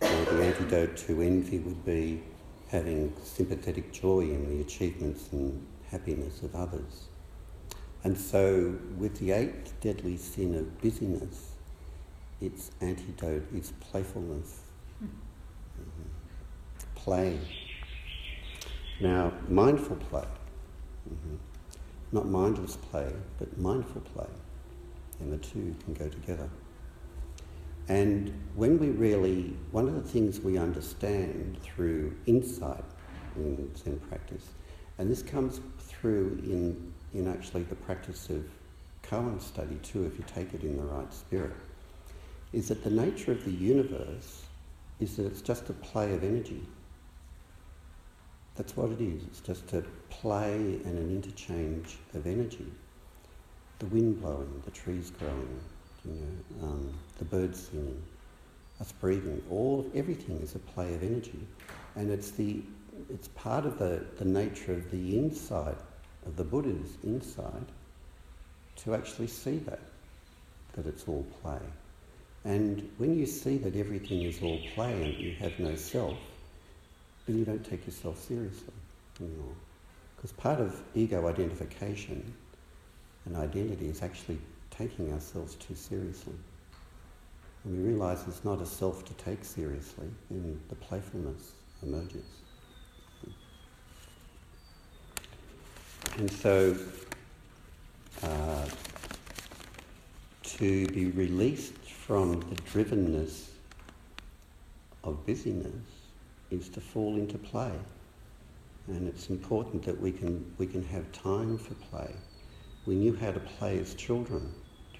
Or 0.00 0.24
the 0.24 0.42
antidote 0.44 0.96
to 0.98 1.20
envy 1.20 1.58
would 1.58 1.84
be 1.84 2.22
having 2.68 3.12
sympathetic 3.22 3.92
joy 3.92 4.20
in 4.20 4.48
the 4.48 4.60
achievements 4.62 5.28
and 5.32 5.66
happiness 5.90 6.42
of 6.42 6.54
others. 6.54 7.08
And 8.04 8.16
so, 8.16 8.76
with 8.98 9.18
the 9.18 9.32
eighth 9.32 9.80
deadly 9.80 10.16
sin 10.16 10.54
of 10.54 10.80
busyness, 10.80 11.52
its 12.40 12.70
antidote 12.80 13.46
is 13.54 13.72
playfulness 13.80 14.60
play. 17.04 17.38
Now, 18.98 19.30
mindful 19.48 19.96
play, 19.96 20.24
mm-hmm. 21.06 21.36
not 22.12 22.26
mindless 22.26 22.76
play, 22.76 23.12
but 23.38 23.58
mindful 23.58 24.00
play. 24.00 24.26
and 25.20 25.30
the 25.30 25.36
two 25.36 25.76
can 25.84 25.94
go 25.94 26.08
together. 26.08 26.48
And 27.88 28.32
when 28.54 28.78
we 28.78 28.88
really, 28.88 29.54
one 29.70 29.86
of 29.86 29.94
the 29.94 30.08
things 30.08 30.40
we 30.40 30.56
understand 30.56 31.58
through 31.62 32.16
insight 32.24 32.84
in 33.36 33.70
Zen 33.76 34.00
practice, 34.08 34.48
and 34.96 35.10
this 35.10 35.22
comes 35.22 35.60
through 35.78 36.40
in, 36.44 36.93
in 37.14 37.28
actually 37.28 37.62
the 37.62 37.76
practice 37.76 38.28
of 38.30 38.44
koan 39.02 39.40
study 39.40 39.76
too, 39.82 40.04
if 40.04 40.18
you 40.18 40.24
take 40.26 40.52
it 40.54 40.62
in 40.62 40.76
the 40.76 40.82
right 40.82 41.12
spirit, 41.12 41.54
is 42.52 42.68
that 42.68 42.84
the 42.84 42.90
nature 42.90 43.32
of 43.32 43.44
the 43.44 43.50
universe 43.50 44.44
is 45.00 45.16
that 45.16 45.26
it's 45.26 45.42
just 45.42 45.68
a 45.70 45.72
play 45.72 46.14
of 46.14 46.22
energy. 46.22 46.62
That's 48.56 48.76
what 48.76 48.90
it 48.90 49.00
is. 49.00 49.24
It's 49.24 49.40
just 49.40 49.72
a 49.72 49.82
play 50.10 50.80
and 50.84 50.98
an 50.98 51.10
interchange 51.10 51.98
of 52.14 52.26
energy. 52.26 52.70
The 53.80 53.86
wind 53.86 54.20
blowing, 54.20 54.62
the 54.64 54.70
trees 54.70 55.10
growing, 55.10 55.60
you 56.04 56.12
know, 56.12 56.66
um, 56.68 56.94
the 57.18 57.24
birds 57.24 57.68
singing, 57.68 58.00
us 58.80 58.92
breathing, 58.92 59.42
all 59.50 59.90
everything 59.94 60.40
is 60.40 60.54
a 60.54 60.60
play 60.60 60.94
of 60.94 61.02
energy, 61.02 61.46
and 61.96 62.10
it's 62.10 62.30
the 62.30 62.62
it's 63.10 63.28
part 63.28 63.66
of 63.66 63.78
the, 63.78 64.04
the 64.18 64.24
nature 64.24 64.72
of 64.72 64.88
the 64.92 65.18
insight 65.18 65.76
of 66.26 66.36
the 66.36 66.44
Buddha's 66.44 66.96
insight 67.04 67.68
to 68.76 68.94
actually 68.94 69.28
see 69.28 69.58
that 69.58 69.80
that 70.74 70.86
it's 70.86 71.06
all 71.06 71.24
play, 71.42 71.60
and 72.44 72.90
when 72.98 73.16
you 73.16 73.26
see 73.26 73.56
that 73.58 73.76
everything 73.76 74.22
is 74.22 74.42
all 74.42 74.58
play 74.74 74.92
and 75.04 75.14
you 75.14 75.32
have 75.34 75.58
no 75.60 75.76
self, 75.76 76.18
then 77.26 77.38
you 77.38 77.44
don't 77.44 77.64
take 77.64 77.86
yourself 77.86 78.18
seriously 78.18 78.74
anymore, 79.20 79.54
because 80.16 80.32
part 80.32 80.60
of 80.60 80.80
ego 80.94 81.28
identification 81.28 82.34
and 83.24 83.36
identity 83.36 83.88
is 83.88 84.02
actually 84.02 84.38
taking 84.70 85.12
ourselves 85.12 85.54
too 85.54 85.74
seriously. 85.74 86.34
And 87.64 87.78
we 87.78 87.92
realise 87.92 88.26
it's 88.26 88.44
not 88.44 88.60
a 88.60 88.66
self 88.66 89.04
to 89.06 89.14
take 89.14 89.44
seriously, 89.44 90.08
and 90.28 90.60
the 90.68 90.74
playfulness 90.74 91.52
emerges. 91.82 92.26
And 96.16 96.30
so, 96.30 96.76
uh, 98.22 98.66
to 100.42 100.86
be 100.88 101.06
released 101.06 101.74
from 101.84 102.40
the 102.40 102.56
drivenness 102.62 103.48
of 105.02 105.24
busyness 105.26 105.72
is 106.50 106.68
to 106.70 106.80
fall 106.80 107.16
into 107.16 107.38
play. 107.38 107.72
And 108.86 109.08
it's 109.08 109.30
important 109.30 109.82
that 109.84 110.00
we 110.00 110.12
can, 110.12 110.44
we 110.58 110.66
can 110.66 110.84
have 110.84 111.10
time 111.12 111.58
for 111.58 111.74
play. 111.74 112.14
We 112.86 112.94
knew 112.94 113.16
how 113.16 113.32
to 113.32 113.40
play 113.40 113.78
as 113.78 113.94
children 113.94 114.52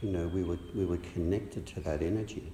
you 0.04 0.10
know, 0.10 0.28
we 0.28 0.42
were, 0.42 0.58
we 0.74 0.84
were 0.84 0.98
connected 1.14 1.66
to 1.68 1.80
that 1.80 2.02
energy. 2.02 2.52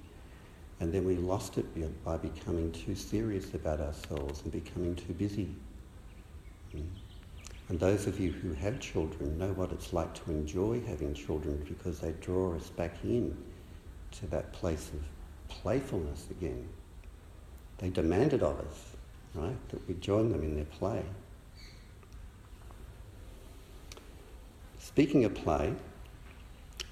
And 0.79 0.93
then 0.93 1.03
we 1.03 1.17
lost 1.17 1.57
it 1.57 1.65
by 2.05 2.15
becoming 2.15 2.71
too 2.71 2.95
serious 2.95 3.53
about 3.53 3.81
ourselves 3.81 4.41
and 4.43 4.51
becoming 4.51 4.95
too 4.95 5.13
busy. 5.13 5.49
And 7.71 7.79
those 7.79 8.05
of 8.05 8.19
you 8.19 8.33
who 8.33 8.51
have 8.51 8.81
children 8.81 9.37
know 9.37 9.53
what 9.53 9.71
it's 9.71 9.93
like 9.93 10.13
to 10.25 10.31
enjoy 10.31 10.81
having 10.81 11.13
children 11.13 11.65
because 11.65 12.01
they 12.01 12.11
draw 12.19 12.53
us 12.53 12.69
back 12.69 12.97
in 13.05 13.33
to 14.19 14.27
that 14.27 14.51
place 14.51 14.91
of 14.93 14.99
playfulness 15.47 16.27
again. 16.31 16.67
They 17.77 17.89
demand 17.89 18.33
it 18.33 18.43
of 18.43 18.59
us, 18.59 18.95
right? 19.35 19.55
That 19.69 19.87
we 19.87 19.93
join 19.93 20.33
them 20.33 20.43
in 20.43 20.55
their 20.55 20.65
play. 20.65 21.01
Speaking 24.77 25.23
of 25.23 25.33
play, 25.33 25.73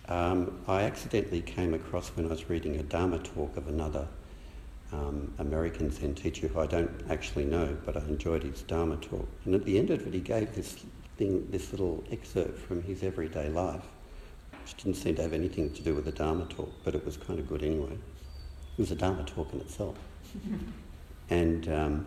um, 0.07 0.61
I 0.65 0.83
accidentally 0.83 1.41
came 1.41 1.73
across 1.73 2.07
when 2.15 2.25
I 2.25 2.29
was 2.29 2.49
reading 2.49 2.77
a 2.77 2.83
Dharma 2.83 3.19
talk 3.19 3.57
of 3.57 3.67
another 3.67 4.07
um, 4.91 5.33
American 5.37 5.91
Zen 5.91 6.15
teacher 6.15 6.47
who 6.47 6.59
I 6.59 6.65
don't 6.65 6.91
actually 7.09 7.45
know, 7.45 7.77
but 7.85 7.95
I 7.95 8.01
enjoyed 8.01 8.43
his 8.43 8.61
Dharma 8.63 8.97
talk. 8.97 9.27
And 9.45 9.55
at 9.55 9.65
the 9.65 9.77
end 9.77 9.89
of 9.89 10.05
it, 10.05 10.13
he 10.13 10.19
gave 10.19 10.53
this 10.55 10.83
thing, 11.17 11.47
this 11.51 11.71
little 11.71 12.03
excerpt 12.11 12.57
from 12.59 12.81
his 12.83 13.03
everyday 13.03 13.49
life, 13.49 13.83
which 14.61 14.75
didn't 14.75 14.95
seem 14.95 15.15
to 15.15 15.21
have 15.21 15.33
anything 15.33 15.71
to 15.73 15.81
do 15.81 15.93
with 15.93 16.05
the 16.05 16.11
Dharma 16.11 16.45
talk, 16.45 16.71
but 16.83 16.95
it 16.95 17.05
was 17.05 17.17
kind 17.17 17.39
of 17.39 17.47
good 17.47 17.63
anyway. 17.63 17.93
It 17.93 18.79
was 18.79 18.91
a 18.91 18.95
Dharma 18.95 19.23
talk 19.23 19.53
in 19.53 19.61
itself. 19.61 19.95
and 21.29 21.67
um, 21.71 22.05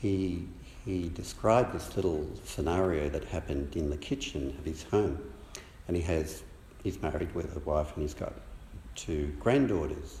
he, 0.00 0.46
he 0.84 1.08
described 1.10 1.72
this 1.72 1.96
little 1.96 2.28
scenario 2.44 3.08
that 3.08 3.24
happened 3.24 3.76
in 3.76 3.88
the 3.88 3.96
kitchen 3.96 4.54
of 4.58 4.64
his 4.64 4.82
home. 4.84 5.18
And 5.86 5.96
he 5.96 6.02
has 6.02 6.42
he's 6.84 7.00
married 7.02 7.34
with 7.34 7.56
a 7.56 7.60
wife 7.60 7.92
and 7.94 8.02
he's 8.02 8.14
got 8.14 8.34
two 8.94 9.34
granddaughters. 9.40 10.20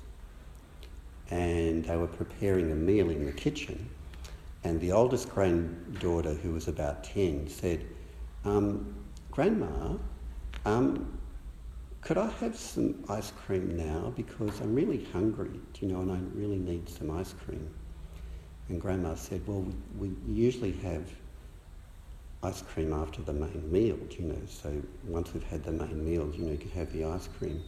And 1.34 1.84
they 1.84 1.96
were 1.96 2.06
preparing 2.06 2.70
a 2.70 2.76
meal 2.76 3.10
in 3.10 3.26
the 3.26 3.32
kitchen. 3.32 3.90
And 4.62 4.80
the 4.80 4.92
oldest 4.92 5.28
granddaughter, 5.28 6.32
who 6.32 6.52
was 6.52 6.68
about 6.68 7.02
10, 7.02 7.48
said, 7.48 7.84
um, 8.44 8.94
Grandma, 9.32 9.96
um, 10.64 11.18
could 12.02 12.18
I 12.18 12.28
have 12.28 12.56
some 12.56 13.02
ice 13.08 13.32
cream 13.32 13.76
now? 13.76 14.12
Because 14.14 14.60
I'm 14.60 14.76
really 14.76 15.04
hungry, 15.12 15.58
you 15.80 15.88
know, 15.88 16.02
and 16.02 16.12
I 16.12 16.18
really 16.38 16.58
need 16.58 16.88
some 16.88 17.10
ice 17.10 17.32
cream. 17.32 17.68
And 18.68 18.80
Grandma 18.80 19.16
said, 19.16 19.42
Well, 19.44 19.66
we, 19.98 20.08
we 20.08 20.32
usually 20.32 20.72
have 20.72 21.02
ice 22.44 22.62
cream 22.62 22.92
after 22.92 23.22
the 23.22 23.32
main 23.32 23.72
meal, 23.72 23.98
you 24.10 24.26
know. 24.26 24.38
So 24.46 24.72
once 25.08 25.34
we've 25.34 25.42
had 25.42 25.64
the 25.64 25.72
main 25.72 26.04
meal, 26.04 26.30
you 26.32 26.44
know, 26.44 26.52
you 26.52 26.58
can 26.58 26.70
have 26.70 26.92
the 26.92 27.04
ice 27.04 27.28
cream. 27.38 27.60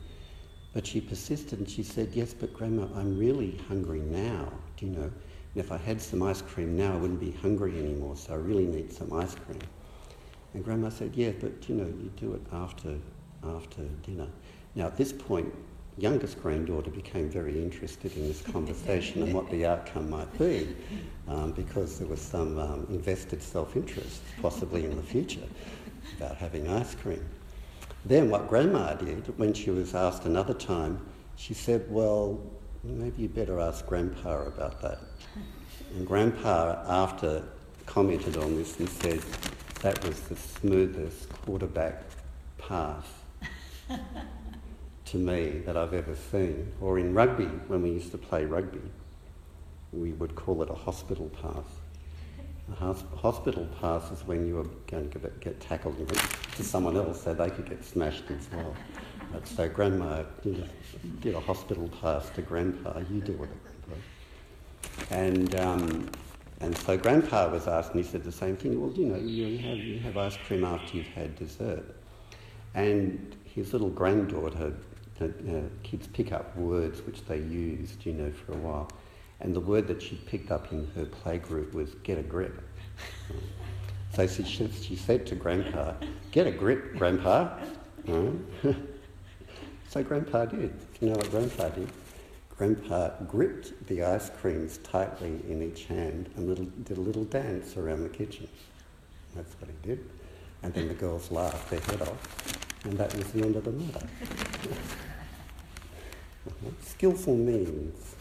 But 0.77 0.87
she 0.87 1.01
persisted 1.01 1.59
and 1.59 1.67
she 1.67 1.83
said, 1.83 2.11
Yes, 2.13 2.35
but 2.35 2.53
Grandma, 2.53 2.87
I'm 2.95 3.19
really 3.19 3.59
hungry 3.67 4.01
now, 4.01 4.53
do 4.77 4.85
you 4.85 4.93
know. 4.93 5.05
And 5.05 5.15
if 5.55 5.73
I 5.73 5.79
had 5.79 6.03
some 6.03 6.23
ice 6.23 6.43
cream 6.43 6.77
now, 6.77 6.93
I 6.93 6.97
wouldn't 6.97 7.19
be 7.19 7.31
hungry 7.31 7.79
anymore, 7.79 8.15
so 8.15 8.35
I 8.35 8.37
really 8.37 8.67
need 8.67 8.93
some 8.93 9.11
ice 9.11 9.35
cream. 9.35 9.63
And 10.53 10.63
Grandma 10.63 10.91
said, 10.91 11.13
Yeah, 11.15 11.31
but 11.41 11.67
you 11.67 11.77
know, 11.77 11.87
you 11.87 12.13
do 12.17 12.35
it 12.35 12.43
after, 12.53 12.95
after 13.43 13.85
dinner. 14.03 14.27
Now 14.75 14.89
at 14.89 14.99
this 14.99 15.15
point, 15.15 15.51
youngest 15.97 16.43
granddaughter 16.43 16.91
became 16.91 17.31
very 17.31 17.57
interested 17.57 18.15
in 18.15 18.29
this 18.29 18.43
conversation 18.43 19.23
and 19.23 19.33
what 19.33 19.51
the 19.51 19.65
outcome 19.65 20.11
might 20.11 20.39
be, 20.39 20.77
um, 21.27 21.53
because 21.53 21.99
there 21.99 22.09
was 22.09 22.21
some 22.21 22.59
um, 22.59 22.87
invested 22.91 23.43
self-interest, 23.43 24.21
possibly 24.43 24.85
in 24.85 24.95
the 24.95 25.03
future, 25.03 25.49
about 26.19 26.37
having 26.37 26.69
ice 26.69 26.95
cream. 26.95 27.25
Then 28.07 28.31
what 28.31 28.47
Grandma 28.47 28.95
did, 28.95 29.37
when 29.37 29.53
she 29.53 29.71
was 29.71 29.93
asked 29.93 30.27
another 30.27 30.55
time, 30.55 31.05
she 31.35 31.55
said, 31.55 31.91
well, 31.91 32.41
maybe 32.85 33.23
you 33.23 33.29
better 33.29 33.59
ask 33.59 33.85
Grandpa 33.85 34.47
about 34.47 34.81
that. 34.83 35.01
And 35.93 36.07
Grandpa, 36.07 36.85
after 36.87 37.43
commented 37.85 38.37
on 38.37 38.55
this 38.55 38.79
and 38.79 38.89
said, 38.89 39.21
that 39.83 40.07
was 40.07 40.21
the 40.21 40.37
smoothest 40.37 41.29
quarterback 41.31 42.05
pass 42.59 43.05
to 45.07 45.17
me 45.17 45.63
that 45.67 45.77
I've 45.77 45.93
ever 45.93 46.15
seen. 46.15 46.73
Or 46.81 47.01
in 47.01 47.13
rugby, 47.13 47.47
when 47.67 47.83
we 47.83 47.91
used 47.91 48.13
to 48.13 48.19
play 48.19 48.45
rugby, 48.45 48.89
we 49.93 50.13
would 50.13 50.37
call 50.37 50.63
it 50.63 50.71
a 50.71 50.75
hospital 50.75 51.29
pass. 51.43 51.65
A 52.69 52.95
hospital 53.17 53.67
pass 53.81 54.11
is 54.11 54.27
when 54.27 54.47
you 54.47 54.57
were 54.57 54.67
going 54.89 55.09
to 55.11 55.19
get, 55.41 55.61
tackled 55.61 55.97
to 56.57 56.65
someone 56.65 56.97
else 56.97 57.23
so 57.23 57.33
they 57.33 57.49
could 57.49 57.69
get 57.69 57.85
smashed 57.85 58.25
as 58.31 58.49
well. 58.53 58.75
But 59.33 59.47
so 59.47 59.69
grandma 59.69 60.25
did 60.43 61.35
a, 61.35 61.41
hospital 61.41 61.89
pass 62.01 62.29
to 62.31 62.43
grandpa, 62.43 63.01
you 63.11 63.21
do 63.21 63.41
it. 63.45 63.51
And, 65.11 65.55
um, 65.55 66.11
and 66.61 66.77
so 66.77 66.97
grandpa 66.97 67.49
was 67.51 67.69
asked 67.69 67.93
and 67.93 68.05
he 68.05 68.11
said 68.11 68.25
the 68.25 68.33
same 68.33 68.57
thing, 68.57 68.81
well, 68.81 68.93
you 68.93 69.07
know, 69.07 69.17
you 69.17 69.59
have, 69.59 69.79
you 69.79 69.99
have 70.01 70.17
ice 70.17 70.37
cream 70.37 70.65
after 70.65 70.97
you've 70.97 71.07
had 71.07 71.37
dessert. 71.37 71.85
And 72.75 73.37
his 73.45 73.73
little 73.73 73.91
granddaughter 73.91 74.75
uh, 75.21 75.27
kids 75.83 76.09
pick 76.09 76.33
up 76.33 76.57
words 76.57 77.01
which 77.07 77.25
they 77.27 77.39
used, 77.39 78.05
you 78.05 78.13
know, 78.13 78.31
for 78.33 78.53
a 78.53 78.57
while. 78.57 78.91
And 79.41 79.55
the 79.55 79.61
word 79.61 79.87
that 79.89 80.01
she 80.01 80.17
picked 80.17 80.51
up 80.51 80.73
in 80.73 80.89
her 80.95 81.05
playgroup 81.05 81.73
was 81.73 81.95
get 82.03 82.19
a 82.19 82.23
grip. 82.23 82.63
so 84.15 84.27
she, 84.27 84.45
she 84.45 84.97
said 84.97 85.27
to 85.27 85.35
Grandpa, 85.35 85.93
get 86.33 86.47
a 86.47 86.51
grip, 86.51 86.97
Grandpa. 86.97 87.59
so 88.07 90.03
Grandpa 90.03 90.47
did. 90.47 90.73
You 91.01 91.11
know 91.11 91.17
what 91.17 91.31
Grandpa 91.31 91.69
did? 91.69 91.91
Grandpa 92.57 93.11
gripped 93.29 93.87
the 93.87 94.03
ice 94.03 94.31
creams 94.41 94.79
tightly 94.79 95.43
in 95.49 95.63
each 95.63 95.85
hand 95.85 96.31
and 96.37 96.49
little, 96.49 96.65
did 96.85 96.97
a 96.97 97.01
little 97.01 97.25
dance 97.25 97.77
around 97.77 98.03
the 98.03 98.09
kitchen. 98.09 98.49
That's 99.35 99.53
what 99.61 99.69
he 99.69 99.89
did. 99.89 100.09
And 100.63 100.73
then 100.73 100.89
the 100.89 100.95
girls 100.95 101.31
laughed 101.31 101.69
their 101.69 101.81
head 101.81 102.01
off, 102.01 102.85
and 102.85 102.97
that 102.97 103.15
was 103.15 103.31
the 103.33 103.43
end 103.43 103.57
of 103.57 103.65
the 103.65 103.73
matter. 103.73 104.07
skillful 106.81 107.37
means, 107.37 108.16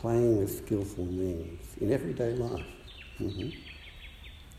playing 0.00 0.38
with 0.38 0.64
skillful 0.64 1.04
means 1.06 1.60
in 1.80 1.92
everyday 1.92 2.32
life. 2.34 2.66
Mm-hmm. 3.20 3.50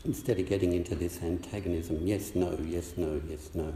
Instead 0.04 0.38
of 0.38 0.46
getting 0.46 0.72
into 0.74 0.94
this 0.94 1.22
antagonism, 1.22 1.98
yes, 2.02 2.34
no, 2.34 2.58
yes, 2.66 2.94
no, 2.96 3.20
yes, 3.28 3.50
no. 3.54 3.72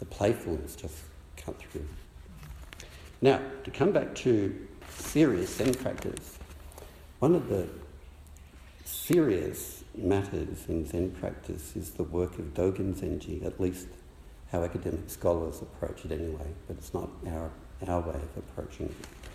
The 0.00 0.06
playfulness 0.06 0.74
just 0.74 0.98
cut 1.36 1.60
through. 1.70 1.86
Now, 3.22 3.40
to 3.64 3.70
come 3.70 3.92
back 3.92 4.14
to 4.16 4.66
serious 4.90 5.56
Zen 5.56 5.74
practice, 5.74 6.38
one 7.20 7.34
of 7.34 7.48
the 7.48 7.68
serious 8.84 9.84
matters 9.94 10.66
in 10.68 10.84
Zen 10.86 11.12
practice 11.12 11.76
is 11.76 11.90
the 11.90 12.02
work 12.02 12.38
of 12.38 12.54
Dogen 12.54 12.94
Zenji, 12.94 13.44
at 13.44 13.60
least 13.60 13.86
how 14.52 14.62
academic 14.64 15.08
scholars 15.10 15.62
approach 15.62 16.04
it 16.04 16.12
anyway, 16.12 16.52
but 16.66 16.76
it's 16.76 16.92
not 16.92 17.08
our, 17.28 17.50
our 17.88 18.00
way 18.00 18.14
of 18.14 18.36
approaching 18.36 18.86
it. 18.86 19.25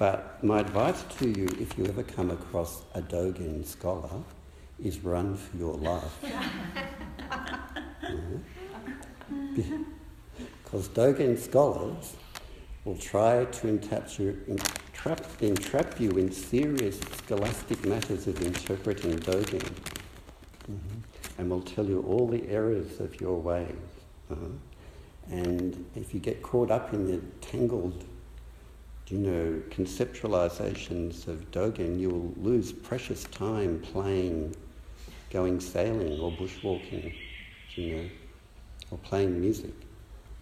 But 0.00 0.42
my 0.42 0.60
advice 0.60 1.04
to 1.18 1.28
you, 1.28 1.46
if 1.60 1.76
you 1.76 1.84
ever 1.84 2.02
come 2.02 2.30
across 2.30 2.84
a 2.94 3.02
Dogen 3.02 3.66
scholar, 3.66 4.08
is 4.82 5.00
run 5.00 5.36
for 5.36 5.56
your 5.58 5.74
life. 5.74 6.24
Because 10.64 10.88
Dogen 10.88 11.38
scholars 11.38 12.14
will 12.84 12.96
try 12.96 13.44
to 13.44 13.68
entrap 13.68 14.18
you, 14.18 14.40
entrap, 14.48 15.20
entrap 15.42 16.00
you 16.00 16.10
in 16.12 16.32
serious 16.32 16.98
scholastic 17.18 17.84
matters 17.84 18.26
of 18.26 18.40
interpreting 18.40 19.18
Dogen. 19.18 19.60
Mm-hmm. 19.60 20.98
And 21.36 21.50
will 21.50 21.60
tell 21.60 21.84
you 21.84 22.00
all 22.08 22.26
the 22.26 22.48
errors 22.48 23.00
of 23.00 23.20
your 23.20 23.38
ways. 23.38 23.90
Uh-huh. 24.30 24.46
And 25.30 25.84
if 25.94 26.14
you 26.14 26.20
get 26.20 26.42
caught 26.42 26.70
up 26.70 26.94
in 26.94 27.06
the 27.06 27.18
tangled 27.46 28.04
you 29.10 29.18
know, 29.18 29.60
conceptualizations 29.70 31.26
of 31.26 31.50
Dogen, 31.50 31.98
you 31.98 32.10
will 32.10 32.34
lose 32.36 32.72
precious 32.72 33.24
time 33.24 33.80
playing, 33.80 34.54
going 35.30 35.58
sailing 35.58 36.20
or 36.20 36.30
bushwalking, 36.30 37.12
you 37.74 37.96
know, 37.96 38.04
or 38.92 38.98
playing 38.98 39.40
music. 39.40 39.74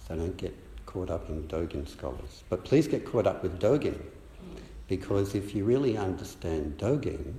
So 0.07 0.17
don't 0.17 0.37
get 0.37 0.55
caught 0.85 1.09
up 1.09 1.31
in 1.31 1.49
Dogen 1.49 1.89
scholars. 1.89 2.45
But 2.51 2.65
please 2.65 2.87
get 2.87 3.07
caught 3.07 3.27
up 3.27 3.43
with 3.43 3.59
Dogen, 3.59 3.99
because 4.87 5.35
if 5.35 5.55
you 5.55 5.65
really 5.65 5.97
understand 5.97 6.77
Dogen, 6.77 7.35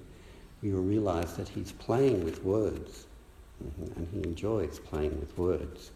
you 0.64 0.76
will 0.76 0.84
realize 0.84 1.36
that 1.38 1.48
he's 1.48 1.72
playing 1.74 2.26
with 2.26 2.44
words, 2.44 3.06
mm-hmm, 3.64 4.00
and 4.00 4.08
he 4.12 4.28
enjoys 4.28 4.80
playing 4.80 5.20
with 5.20 5.38
words. 5.38 5.92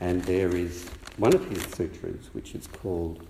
And 0.00 0.22
there 0.24 0.54
is 0.56 0.88
one 1.18 1.34
of 1.34 1.44
his 1.48 1.62
sutras, 1.74 2.30
which 2.32 2.54
is 2.54 2.66
called 2.66 3.26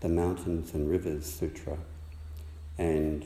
the 0.00 0.08
Mountains 0.08 0.74
and 0.74 0.90
Rivers 0.90 1.24
Sutra. 1.24 1.76
And 2.78 3.24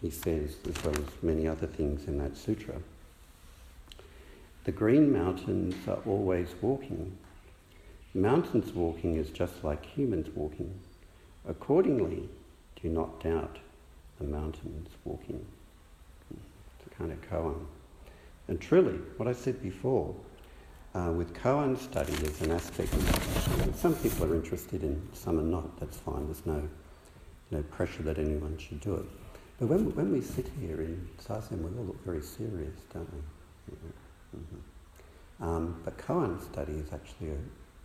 he 0.00 0.10
says, 0.10 0.56
as 0.68 0.84
well 0.84 0.94
as 0.94 1.22
many 1.22 1.48
other 1.48 1.66
things 1.66 2.06
in 2.06 2.18
that 2.18 2.36
sutra, 2.36 2.76
the 4.64 4.72
green 4.72 5.12
mountains 5.12 5.74
are 5.88 5.98
always 6.06 6.54
walking. 6.60 7.16
Mountains 8.14 8.72
walking 8.72 9.16
is 9.16 9.30
just 9.30 9.64
like 9.64 9.84
humans 9.84 10.28
walking. 10.34 10.78
Accordingly, 11.48 12.28
do 12.80 12.88
not 12.88 13.20
doubt 13.20 13.58
the 14.18 14.24
mountains 14.24 14.88
walking. 15.04 15.44
It's 16.30 16.92
a 16.92 16.94
kind 16.94 17.10
of 17.10 17.20
koan. 17.30 17.64
And 18.46 18.60
truly, 18.60 18.98
what 19.16 19.28
I 19.28 19.32
said 19.32 19.62
before, 19.62 20.14
uh, 20.94 21.12
with 21.12 21.34
koan 21.34 21.78
study 21.78 22.12
as 22.24 22.40
an 22.40 22.50
aspect 22.50 22.92
of 22.92 23.76
some 23.76 23.94
people 23.96 24.24
are 24.24 24.34
interested 24.34 24.82
in, 24.82 25.00
some 25.12 25.38
are 25.38 25.42
not. 25.42 25.78
That's 25.78 25.96
fine. 25.96 26.26
There's 26.26 26.46
no 26.46 26.68
no 27.50 27.62
pressure 27.62 28.02
that 28.02 28.18
anyone 28.18 28.58
should 28.58 28.80
do 28.80 28.94
it. 28.94 29.06
But 29.58 29.68
when, 29.68 29.94
when 29.94 30.12
we 30.12 30.20
sit 30.20 30.46
here 30.60 30.82
in 30.82 31.08
Zazen, 31.22 31.58
we 31.62 31.78
all 31.78 31.86
look 31.86 32.04
very 32.04 32.20
serious, 32.20 32.78
don't 32.92 33.08
we? 33.12 33.78
Mm-hmm. 34.36 35.44
Um, 35.44 35.80
but 35.84 35.96
koan 35.96 36.40
study 36.42 36.74
is 36.74 36.92
actually 36.92 37.30
a, 37.30 37.38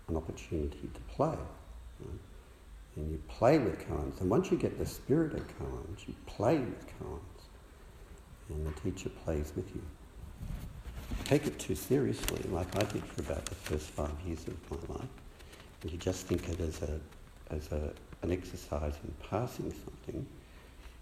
an 0.10 0.18
opportunity 0.18 0.90
to 0.94 1.00
play. 1.16 1.38
And 2.96 3.12
you 3.12 3.22
play 3.28 3.58
with 3.58 3.80
koans. 3.88 4.22
And 4.22 4.30
once 4.30 4.52
you 4.52 4.58
get 4.58 4.78
the 4.78 4.86
spirit 4.86 5.34
of 5.34 5.48
koans, 5.58 6.08
you 6.08 6.14
play 6.28 6.58
with 6.58 6.86
koans. 7.00 7.20
And 8.50 8.68
the 8.68 8.80
teacher 8.82 9.10
plays 9.24 9.54
with 9.56 9.68
you 9.74 9.82
take 11.26 11.48
it 11.48 11.60
too 11.60 11.76
seriously, 11.76 12.42
like 12.52 12.76
I 12.76 12.84
did 12.92 13.04
for 13.06 13.22
about 13.22 13.46
the 13.46 13.56
first 13.56 13.90
five 13.90 14.12
years 14.26 14.46
of 14.48 14.72
my 14.72 14.96
life, 14.96 15.10
and 15.82 15.92
you 15.92 15.98
just 15.98 16.26
think 16.28 16.48
of 16.48 16.60
it 16.60 16.68
as 16.68 16.82
a 16.82 17.00
as 17.50 17.72
a, 17.72 17.92
an 18.22 18.32
exercise 18.32 18.94
in 19.04 19.14
passing 19.30 19.74
something, 19.86 20.26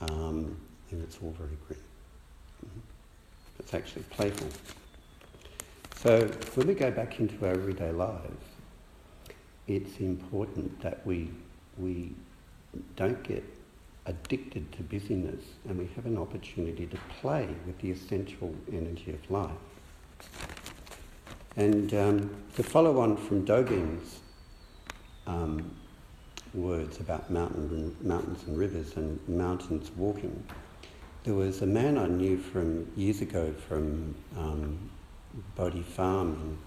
um, 0.02 0.58
then 0.90 1.02
it's 1.02 1.18
all 1.22 1.32
very 1.38 1.58
grim. 1.68 1.80
Mm-hmm. 2.66 2.80
It's 3.60 3.74
actually 3.74 4.04
playful. 4.04 4.50
So 5.96 6.28
when 6.56 6.68
we 6.68 6.74
go 6.74 6.92
back 6.92 7.20
into 7.20 7.46
our 7.46 7.54
everyday 7.54 7.92
lives, 7.92 8.46
it's 9.68 10.00
important 10.00 10.82
that 10.82 11.06
we 11.06 11.30
we 11.78 12.12
don't 12.96 13.22
get 13.24 13.44
addicted 14.08 14.72
to 14.72 14.84
busyness 14.84 15.44
and 15.68 15.78
we 15.78 15.88
have 15.96 16.06
an 16.06 16.18
opportunity 16.18 16.88
to 16.88 16.98
play 17.22 17.48
with 17.68 17.78
the 17.80 17.92
essential 17.92 18.54
energy 18.72 19.12
of 19.12 19.32
life. 19.32 19.52
And 21.55 21.93
um, 21.93 22.29
to 22.55 22.63
follow 22.63 22.99
on 23.01 23.17
from 23.17 23.45
Dogen's 23.45 24.19
um, 25.27 25.75
words 26.53 26.99
about 26.99 27.29
mountain, 27.29 27.95
mountains 28.01 28.43
and 28.47 28.57
rivers 28.57 28.95
and 28.95 29.19
mountains 29.27 29.91
walking, 29.97 30.43
there 31.23 31.34
was 31.34 31.62
a 31.62 31.65
man 31.65 31.97
I 31.97 32.07
knew 32.07 32.38
from 32.38 32.91
years 32.95 33.21
ago 33.21 33.53
from 33.67 34.15
um, 34.38 34.89
Bodhi 35.55 35.84
Farm 35.84 36.57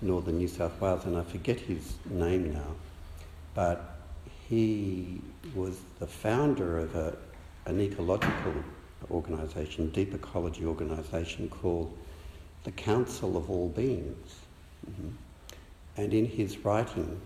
in 0.00 0.08
northern 0.08 0.38
New 0.38 0.48
South 0.48 0.80
Wales, 0.80 1.04
and 1.06 1.16
I 1.16 1.22
forget 1.22 1.58
his 1.58 1.94
name 2.08 2.52
now, 2.52 2.74
but 3.54 3.96
he 4.48 5.20
was 5.54 5.78
the 5.98 6.06
founder 6.06 6.78
of 6.78 6.94
a, 6.94 7.16
an 7.66 7.80
ecological 7.80 8.54
organisation, 9.10 9.90
deep 9.90 10.14
ecology 10.14 10.64
organisation 10.64 11.48
called 11.48 11.96
the 12.64 12.72
council 12.72 13.36
of 13.36 13.50
all 13.50 13.68
beings. 13.68 14.34
Mm-hmm. 14.90 15.08
And 15.96 16.14
in 16.14 16.26
his 16.26 16.58
writing, 16.58 17.20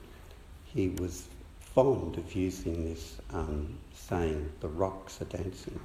he 0.64 0.88
was 0.88 1.27
fond 1.61 2.16
of 2.18 2.35
using 2.35 2.85
this 2.85 3.16
um, 3.33 3.79
saying, 3.94 4.51
the 4.61 4.68
rocks 4.68 5.20
are 5.20 5.27
dancing. 5.27 5.81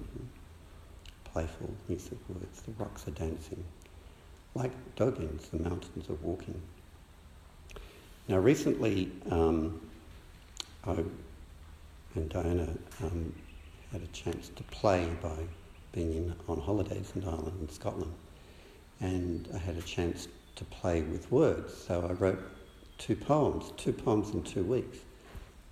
Mm-hmm. 0.00 0.24
Playful 1.32 1.74
of 1.88 2.36
words, 2.36 2.62
the 2.62 2.72
rocks 2.78 3.06
are 3.08 3.12
dancing. 3.12 3.62
Like 4.54 4.72
Dogen's, 4.96 5.48
the 5.48 5.58
mountains 5.58 6.08
are 6.08 6.14
walking. 6.14 6.60
Now, 8.28 8.38
recently, 8.38 9.12
um, 9.30 9.80
I 10.84 10.96
and 12.14 12.30
Diana 12.30 12.68
um, 13.02 13.34
had 13.92 14.00
a 14.00 14.06
chance 14.06 14.48
to 14.56 14.62
play 14.64 15.06
by 15.22 15.36
being 15.92 16.14
in, 16.14 16.34
on 16.48 16.58
holidays 16.60 17.12
in 17.14 17.24
Ireland 17.24 17.56
and 17.60 17.70
Scotland 17.70 18.12
and 19.00 19.48
I 19.54 19.58
had 19.58 19.76
a 19.76 19.82
chance 19.82 20.28
to 20.56 20.64
play 20.64 21.02
with 21.02 21.30
words. 21.30 21.74
So 21.74 22.06
I 22.08 22.12
wrote 22.14 22.42
two 22.98 23.16
poems, 23.16 23.72
two 23.76 23.92
poems 23.92 24.30
in 24.30 24.42
two 24.42 24.64
weeks. 24.64 24.98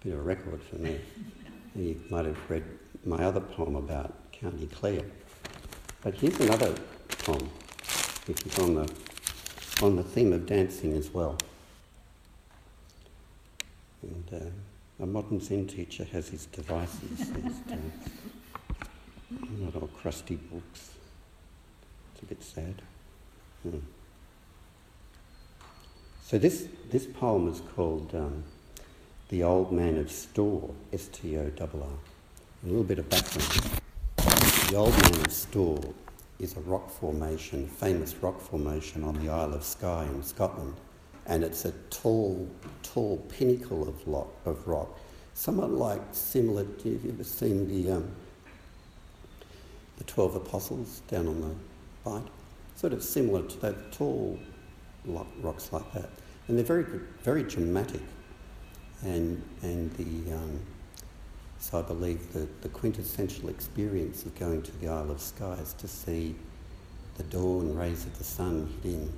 Bit 0.03 0.13
of 0.13 0.21
a 0.21 0.23
record 0.23 0.63
for 0.63 0.77
me. 0.77 1.01
you 1.77 2.01
might 2.11 2.27
have 2.27 2.39
read 2.51 2.65
my 3.05 3.25
other 3.25 3.41
poem 3.41 3.77
about 3.77 4.15
County 4.33 4.67
Clare. 4.67 5.05
But 6.03 6.15
here's 6.15 6.39
another 6.41 6.75
poem, 7.09 7.49
which 8.27 8.45
is 8.45 8.59
on 8.59 8.75
the, 8.75 8.93
on 9.83 9.97
the 9.97 10.03
theme 10.03 10.33
of 10.33 10.47
dancing 10.47 10.93
as 10.93 11.13
well. 11.13 11.39
And 14.03 14.25
uh, 14.33 15.03
a 15.03 15.07
modern 15.07 15.41
Zen 15.41 15.67
teacher 15.67 16.05
has 16.05 16.29
his 16.29 16.47
devices 16.47 17.31
these 17.31 17.59
days. 17.59 17.79
Not 19.59 19.77
all 19.77 19.89
crusty 19.89 20.37
books. 20.37 20.91
It's 22.15 22.23
a 22.23 22.27
bit 22.27 22.43
sad. 22.43 22.83
Hmm. 23.64 23.79
So 26.22 26.37
this, 26.37 26.68
this 26.90 27.07
poem 27.07 27.48
is 27.48 27.62
called 27.74 28.14
um, 28.14 28.44
The 29.31 29.42
Old 29.42 29.72
Man 29.72 29.96
of 29.96 30.11
Storr, 30.11 30.68
S-T-O-R-R. 30.92 31.48
A 31.62 32.66
little 32.66 32.85
bit 32.85 32.98
of 32.98 33.09
background. 33.09 33.81
The 34.68 34.77
Old 34.77 34.92
Man 34.92 35.24
of 35.24 35.33
Storr 35.33 35.81
is 36.38 36.59
a 36.59 36.61
rock 36.61 36.90
formation, 36.90 37.66
famous 37.66 38.14
rock 38.16 38.38
formation 38.38 39.03
on 39.03 39.14
the 39.24 39.33
Isle 39.33 39.55
of 39.55 39.64
Skye 39.64 40.05
in 40.05 40.22
Scotland. 40.22 40.74
And 41.24 41.42
it's 41.42 41.64
a 41.64 41.72
tall, 41.88 42.46
tall 42.83 43.16
pinnacle 43.31 43.88
of, 43.88 44.07
lo- 44.07 44.31
of 44.44 44.68
rock, 44.68 44.98
somewhat 45.33 45.70
like 45.70 46.03
similar, 46.12 46.64
have 46.64 46.85
you 46.85 47.14
ever 47.14 47.24
seen 47.24 47.66
the, 47.66 47.92
um, 47.92 48.11
the 49.96 50.05
12 50.05 50.37
apostles 50.37 51.00
down 51.09 51.29
on 51.29 51.40
the 51.40 51.55
bight? 52.05 52.29
Sort 52.77 52.93
of 52.93 53.03
similar 53.03 53.43
to 53.43 53.61
that 53.61 53.93
tall 53.93 54.39
rocks 55.07 55.73
like 55.73 55.93
that. 55.93 56.11
And 56.49 56.57
they're 56.59 56.65
very, 56.65 56.85
very 57.23 57.43
dramatic. 57.43 58.03
And, 59.03 59.43
and 59.63 59.93
the, 59.93 60.35
um, 60.35 60.61
so 61.59 61.79
I 61.79 61.83
believe 61.83 62.33
that 62.33 62.63
the 62.63 62.69
quintessential 62.69 63.49
experience 63.49 64.25
of 64.25 64.35
going 64.39 64.63
to 64.63 64.79
the 64.79 64.89
Isle 64.89 65.11
of 65.11 65.21
Skye 65.21 65.55
is 65.55 65.73
to 65.75 65.89
see 65.89 66.35
the 67.17 67.23
dawn 67.25 67.75
rays 67.75 68.05
of 68.05 68.19
the 68.19 68.25
sun 68.25 68.73
hitting 68.83 69.13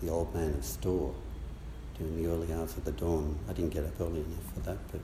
the 0.00 0.10
old 0.10 0.34
man 0.34 0.54
of 0.54 0.64
Storr, 0.64 1.12
during 1.98 2.22
the 2.22 2.28
early 2.28 2.52
hours 2.52 2.76
of 2.76 2.84
the 2.84 2.92
dawn. 2.92 3.38
I 3.48 3.52
didn't 3.52 3.72
get 3.72 3.84
up 3.84 4.00
early 4.00 4.20
enough 4.20 4.52
for 4.54 4.60
that, 4.60 4.78
but 4.90 5.00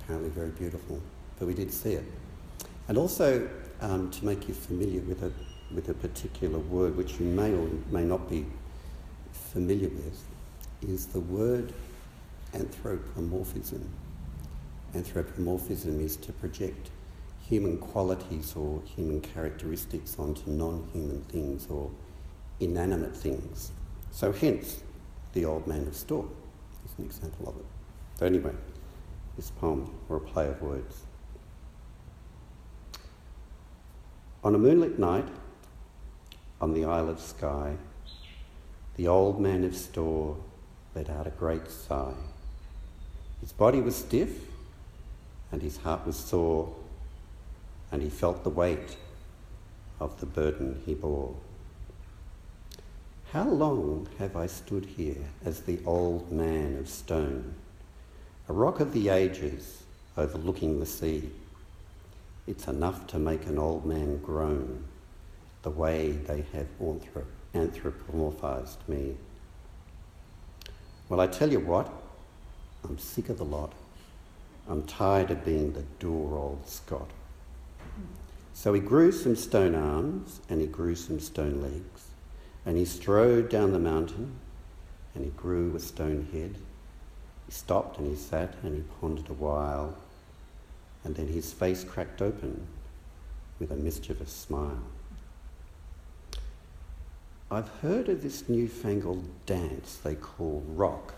apparently 0.00 0.30
very 0.30 0.50
beautiful. 0.50 1.00
But 1.38 1.46
we 1.46 1.54
did 1.54 1.72
see 1.72 1.92
it. 1.92 2.04
And 2.88 2.96
also 2.96 3.48
um, 3.80 4.10
to 4.10 4.24
make 4.24 4.48
you 4.48 4.54
familiar 4.54 5.00
with 5.02 5.22
a, 5.22 5.32
with 5.74 5.88
a 5.88 5.94
particular 5.94 6.58
word 6.58 6.96
which 6.96 7.20
you 7.20 7.26
may 7.26 7.52
or 7.52 7.68
may 7.90 8.04
not 8.04 8.28
be 8.28 8.46
familiar 9.32 9.88
with 9.88 10.24
is 10.82 11.06
the 11.06 11.20
word 11.20 11.72
anthropomorphism. 12.54 13.88
Anthropomorphism 14.94 16.00
is 16.00 16.16
to 16.16 16.32
project 16.32 16.90
human 17.40 17.78
qualities 17.78 18.54
or 18.56 18.82
human 18.96 19.20
characteristics 19.20 20.16
onto 20.18 20.50
non 20.50 20.88
human 20.92 21.22
things 21.22 21.66
or 21.68 21.90
inanimate 22.60 23.16
things. 23.16 23.72
So, 24.10 24.32
hence, 24.32 24.82
the 25.32 25.44
old 25.44 25.66
man 25.66 25.86
of 25.86 25.94
Storr 25.94 26.26
is 26.84 26.92
an 26.98 27.04
example 27.04 27.48
of 27.48 27.56
it. 27.56 27.66
So, 28.18 28.26
anyway, 28.26 28.54
this 29.36 29.50
poem, 29.50 29.94
or 30.08 30.16
a 30.16 30.20
play 30.20 30.48
of 30.48 30.60
words. 30.62 31.04
On 34.42 34.54
a 34.54 34.58
moonlit 34.58 34.98
night, 34.98 35.28
on 36.60 36.74
the 36.74 36.84
Isle 36.84 37.08
of 37.08 37.20
Skye, 37.20 37.76
the 38.96 39.08
old 39.08 39.40
man 39.40 39.64
of 39.64 39.76
Storr 39.76 40.36
let 40.94 41.08
out 41.08 41.26
a 41.26 41.30
great 41.30 41.70
sigh. 41.70 42.14
His 43.40 43.52
body 43.52 43.80
was 43.80 43.96
stiff, 43.96 44.46
and 45.52 45.62
his 45.62 45.78
heart 45.78 46.06
was 46.06 46.16
sore 46.16 46.74
and 47.90 48.02
he 48.02 48.10
felt 48.10 48.44
the 48.44 48.50
weight 48.50 48.96
of 50.00 50.20
the 50.20 50.26
burden 50.26 50.82
he 50.84 50.94
bore. 50.94 51.34
How 53.32 53.48
long 53.48 54.08
have 54.18 54.36
I 54.36 54.46
stood 54.46 54.84
here 54.84 55.30
as 55.44 55.62
the 55.62 55.80
old 55.84 56.30
man 56.32 56.76
of 56.78 56.88
stone, 56.88 57.54
a 58.48 58.52
rock 58.52 58.80
of 58.80 58.92
the 58.92 59.08
ages 59.08 59.82
overlooking 60.16 60.80
the 60.80 60.86
sea? 60.86 61.30
It's 62.46 62.68
enough 62.68 63.06
to 63.08 63.18
make 63.18 63.46
an 63.46 63.58
old 63.58 63.84
man 63.84 64.18
groan, 64.18 64.84
the 65.62 65.70
way 65.70 66.12
they 66.12 66.44
have 66.52 66.66
anthropomorphized 67.54 68.86
me. 68.86 69.16
Well, 71.08 71.20
I 71.20 71.26
tell 71.26 71.50
you 71.50 71.60
what, 71.60 71.90
I'm 72.84 72.98
sick 72.98 73.28
of 73.28 73.38
the 73.38 73.44
lot. 73.44 73.72
I'm 74.68 74.82
tired 74.82 75.30
of 75.30 75.44
being 75.44 75.72
the 75.72 75.84
dour 75.98 76.36
old 76.36 76.68
Scot. 76.68 77.10
So 78.52 78.74
he 78.74 78.80
grew 78.80 79.12
some 79.12 79.36
stone 79.36 79.74
arms 79.74 80.40
and 80.48 80.60
he 80.60 80.66
grew 80.66 80.94
some 80.94 81.20
stone 81.20 81.62
legs, 81.62 82.08
and 82.66 82.76
he 82.76 82.84
strode 82.84 83.48
down 83.48 83.72
the 83.72 83.78
mountain 83.78 84.32
and 85.14 85.24
he 85.24 85.30
grew 85.30 85.74
a 85.74 85.80
stone 85.80 86.28
head. 86.32 86.56
He 87.46 87.52
stopped 87.52 87.98
and 87.98 88.06
he 88.06 88.16
sat 88.16 88.54
and 88.62 88.76
he 88.76 88.82
pondered 89.00 89.30
a 89.30 89.32
while, 89.32 89.96
and 91.02 91.14
then 91.14 91.28
his 91.28 91.52
face 91.52 91.82
cracked 91.82 92.20
open 92.20 92.66
with 93.58 93.70
a 93.72 93.76
mischievous 93.76 94.30
smile. 94.30 94.82
I've 97.50 97.68
heard 97.80 98.10
of 98.10 98.22
this 98.22 98.46
newfangled 98.48 99.24
dance 99.46 99.96
they 100.04 100.14
call 100.14 100.62
rock. 100.68 101.14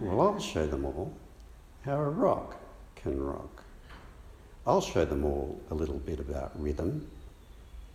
Well, 0.00 0.20
I'll 0.20 0.40
show 0.40 0.66
them 0.66 0.86
all 0.86 1.12
how 1.84 1.96
a 1.96 2.08
rock 2.08 2.56
can 2.96 3.22
rock. 3.22 3.62
I'll 4.66 4.80
show 4.80 5.04
them 5.04 5.24
all 5.24 5.60
a 5.70 5.74
little 5.74 5.98
bit 5.98 6.20
about 6.20 6.52
rhythm 6.60 7.06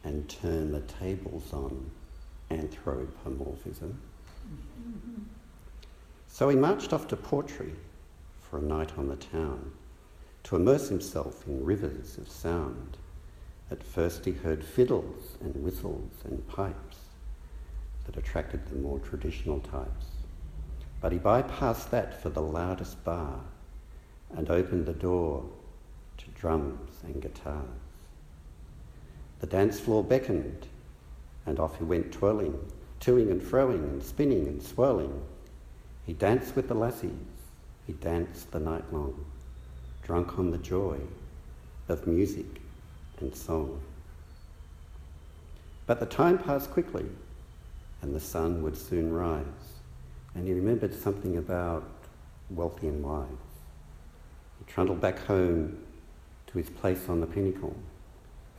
and 0.03 0.29
turn 0.29 0.71
the 0.71 0.82
tables 0.82 1.51
on 1.51 1.89
anthropomorphism. 2.51 3.99
So 6.27 6.49
he 6.49 6.56
marched 6.56 6.93
off 6.93 7.08
to 7.08 7.15
Portree 7.15 7.73
for 8.41 8.60
a 8.60 8.62
night 8.62 8.97
on 8.97 9.08
the 9.08 9.15
town 9.15 9.71
to 10.43 10.56
immerse 10.56 10.89
himself 10.89 11.47
in 11.47 11.65
rivers 11.65 12.17
of 12.17 12.29
sound. 12.29 12.97
At 13.71 13.84
first 13.84 14.26
he 14.26 14.32
heard 14.32 14.63
fiddles 14.63 15.38
and 15.41 15.56
whistles 15.56 16.12
and 16.26 16.47
pipes 16.47 16.97
that 18.06 18.17
attracted 18.17 18.65
the 18.67 18.76
more 18.76 18.99
traditional 18.99 19.60
types. 19.60 20.06
But 21.02 21.12
he 21.12 21.19
bypassed 21.19 21.89
that 21.89 22.21
for 22.21 22.30
the 22.30 22.41
loudest 22.41 23.04
bar 23.04 23.39
and 24.36 24.49
opened 24.49 24.86
the 24.86 24.93
door 24.93 25.45
to 26.17 26.26
drums 26.32 26.99
and 27.04 27.21
guitars. 27.21 27.67
The 29.39 29.47
dance 29.47 29.80
floor 29.80 30.04
beckoned, 30.04 30.67
and 31.45 31.60
off 31.60 31.78
he 31.78 31.84
went 31.84 32.12
twirling, 32.12 32.58
toing 33.02 33.30
and 33.30 33.41
froing 33.41 33.84
and 33.84 34.02
spinning 34.02 34.47
and 34.47 34.62
swirling. 34.62 35.21
He 36.06 36.13
danced 36.13 36.56
with 36.56 36.67
the 36.67 36.76
lassies, 36.76 37.12
he 37.86 37.93
danced 37.93 38.52
the 38.52 38.60
night 38.60 38.91
long, 38.93 39.26
drunk 40.04 40.39
on 40.39 40.52
the 40.52 40.58
joy 40.58 40.99
of 41.89 42.08
music 42.08 42.62
and 43.19 43.36
song. 43.36 43.80
But 45.86 45.99
the 45.99 46.06
time 46.06 46.38
passed 46.38 46.71
quickly, 46.71 47.06
and 48.02 48.15
the 48.15 48.19
sun 48.19 48.63
would 48.63 48.78
soon 48.78 49.12
rise, 49.12 49.43
and 50.36 50.47
he 50.47 50.54
remembered 50.54 50.93
something 50.93 51.38
about 51.38 51.84
wealthy 52.49 52.88
and 52.88 53.04
wise. 53.04 53.28
He 54.60 54.71
trundled 54.71 55.02
back 55.02 55.19
home 55.19 55.78
to 56.47 56.58
his 56.58 56.69
place 56.69 57.10
on 57.10 57.19
the 57.19 57.28
pinnacle, 57.28 57.76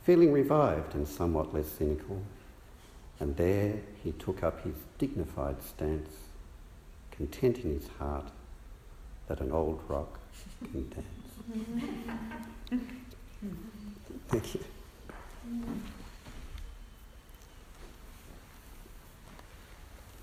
feeling 0.03 0.31
revived 0.31 0.93
and 0.93 1.07
somewhat 1.07 1.53
less 1.53 1.67
cynical. 1.67 2.21
And 3.19 3.35
there 3.37 3.77
he 4.03 4.11
took 4.11 4.43
up 4.43 4.63
his 4.63 4.75
dignified 4.97 5.63
stance, 5.63 6.09
content 7.11 7.59
in 7.59 7.73
his 7.79 7.87
heart 7.97 8.29
that 9.27 9.39
an 9.39 9.51
old 9.51 9.81
rock 9.87 10.19
can 10.71 10.89
dance. 10.89 11.05
Thank 14.29 14.55
you. 14.55 14.61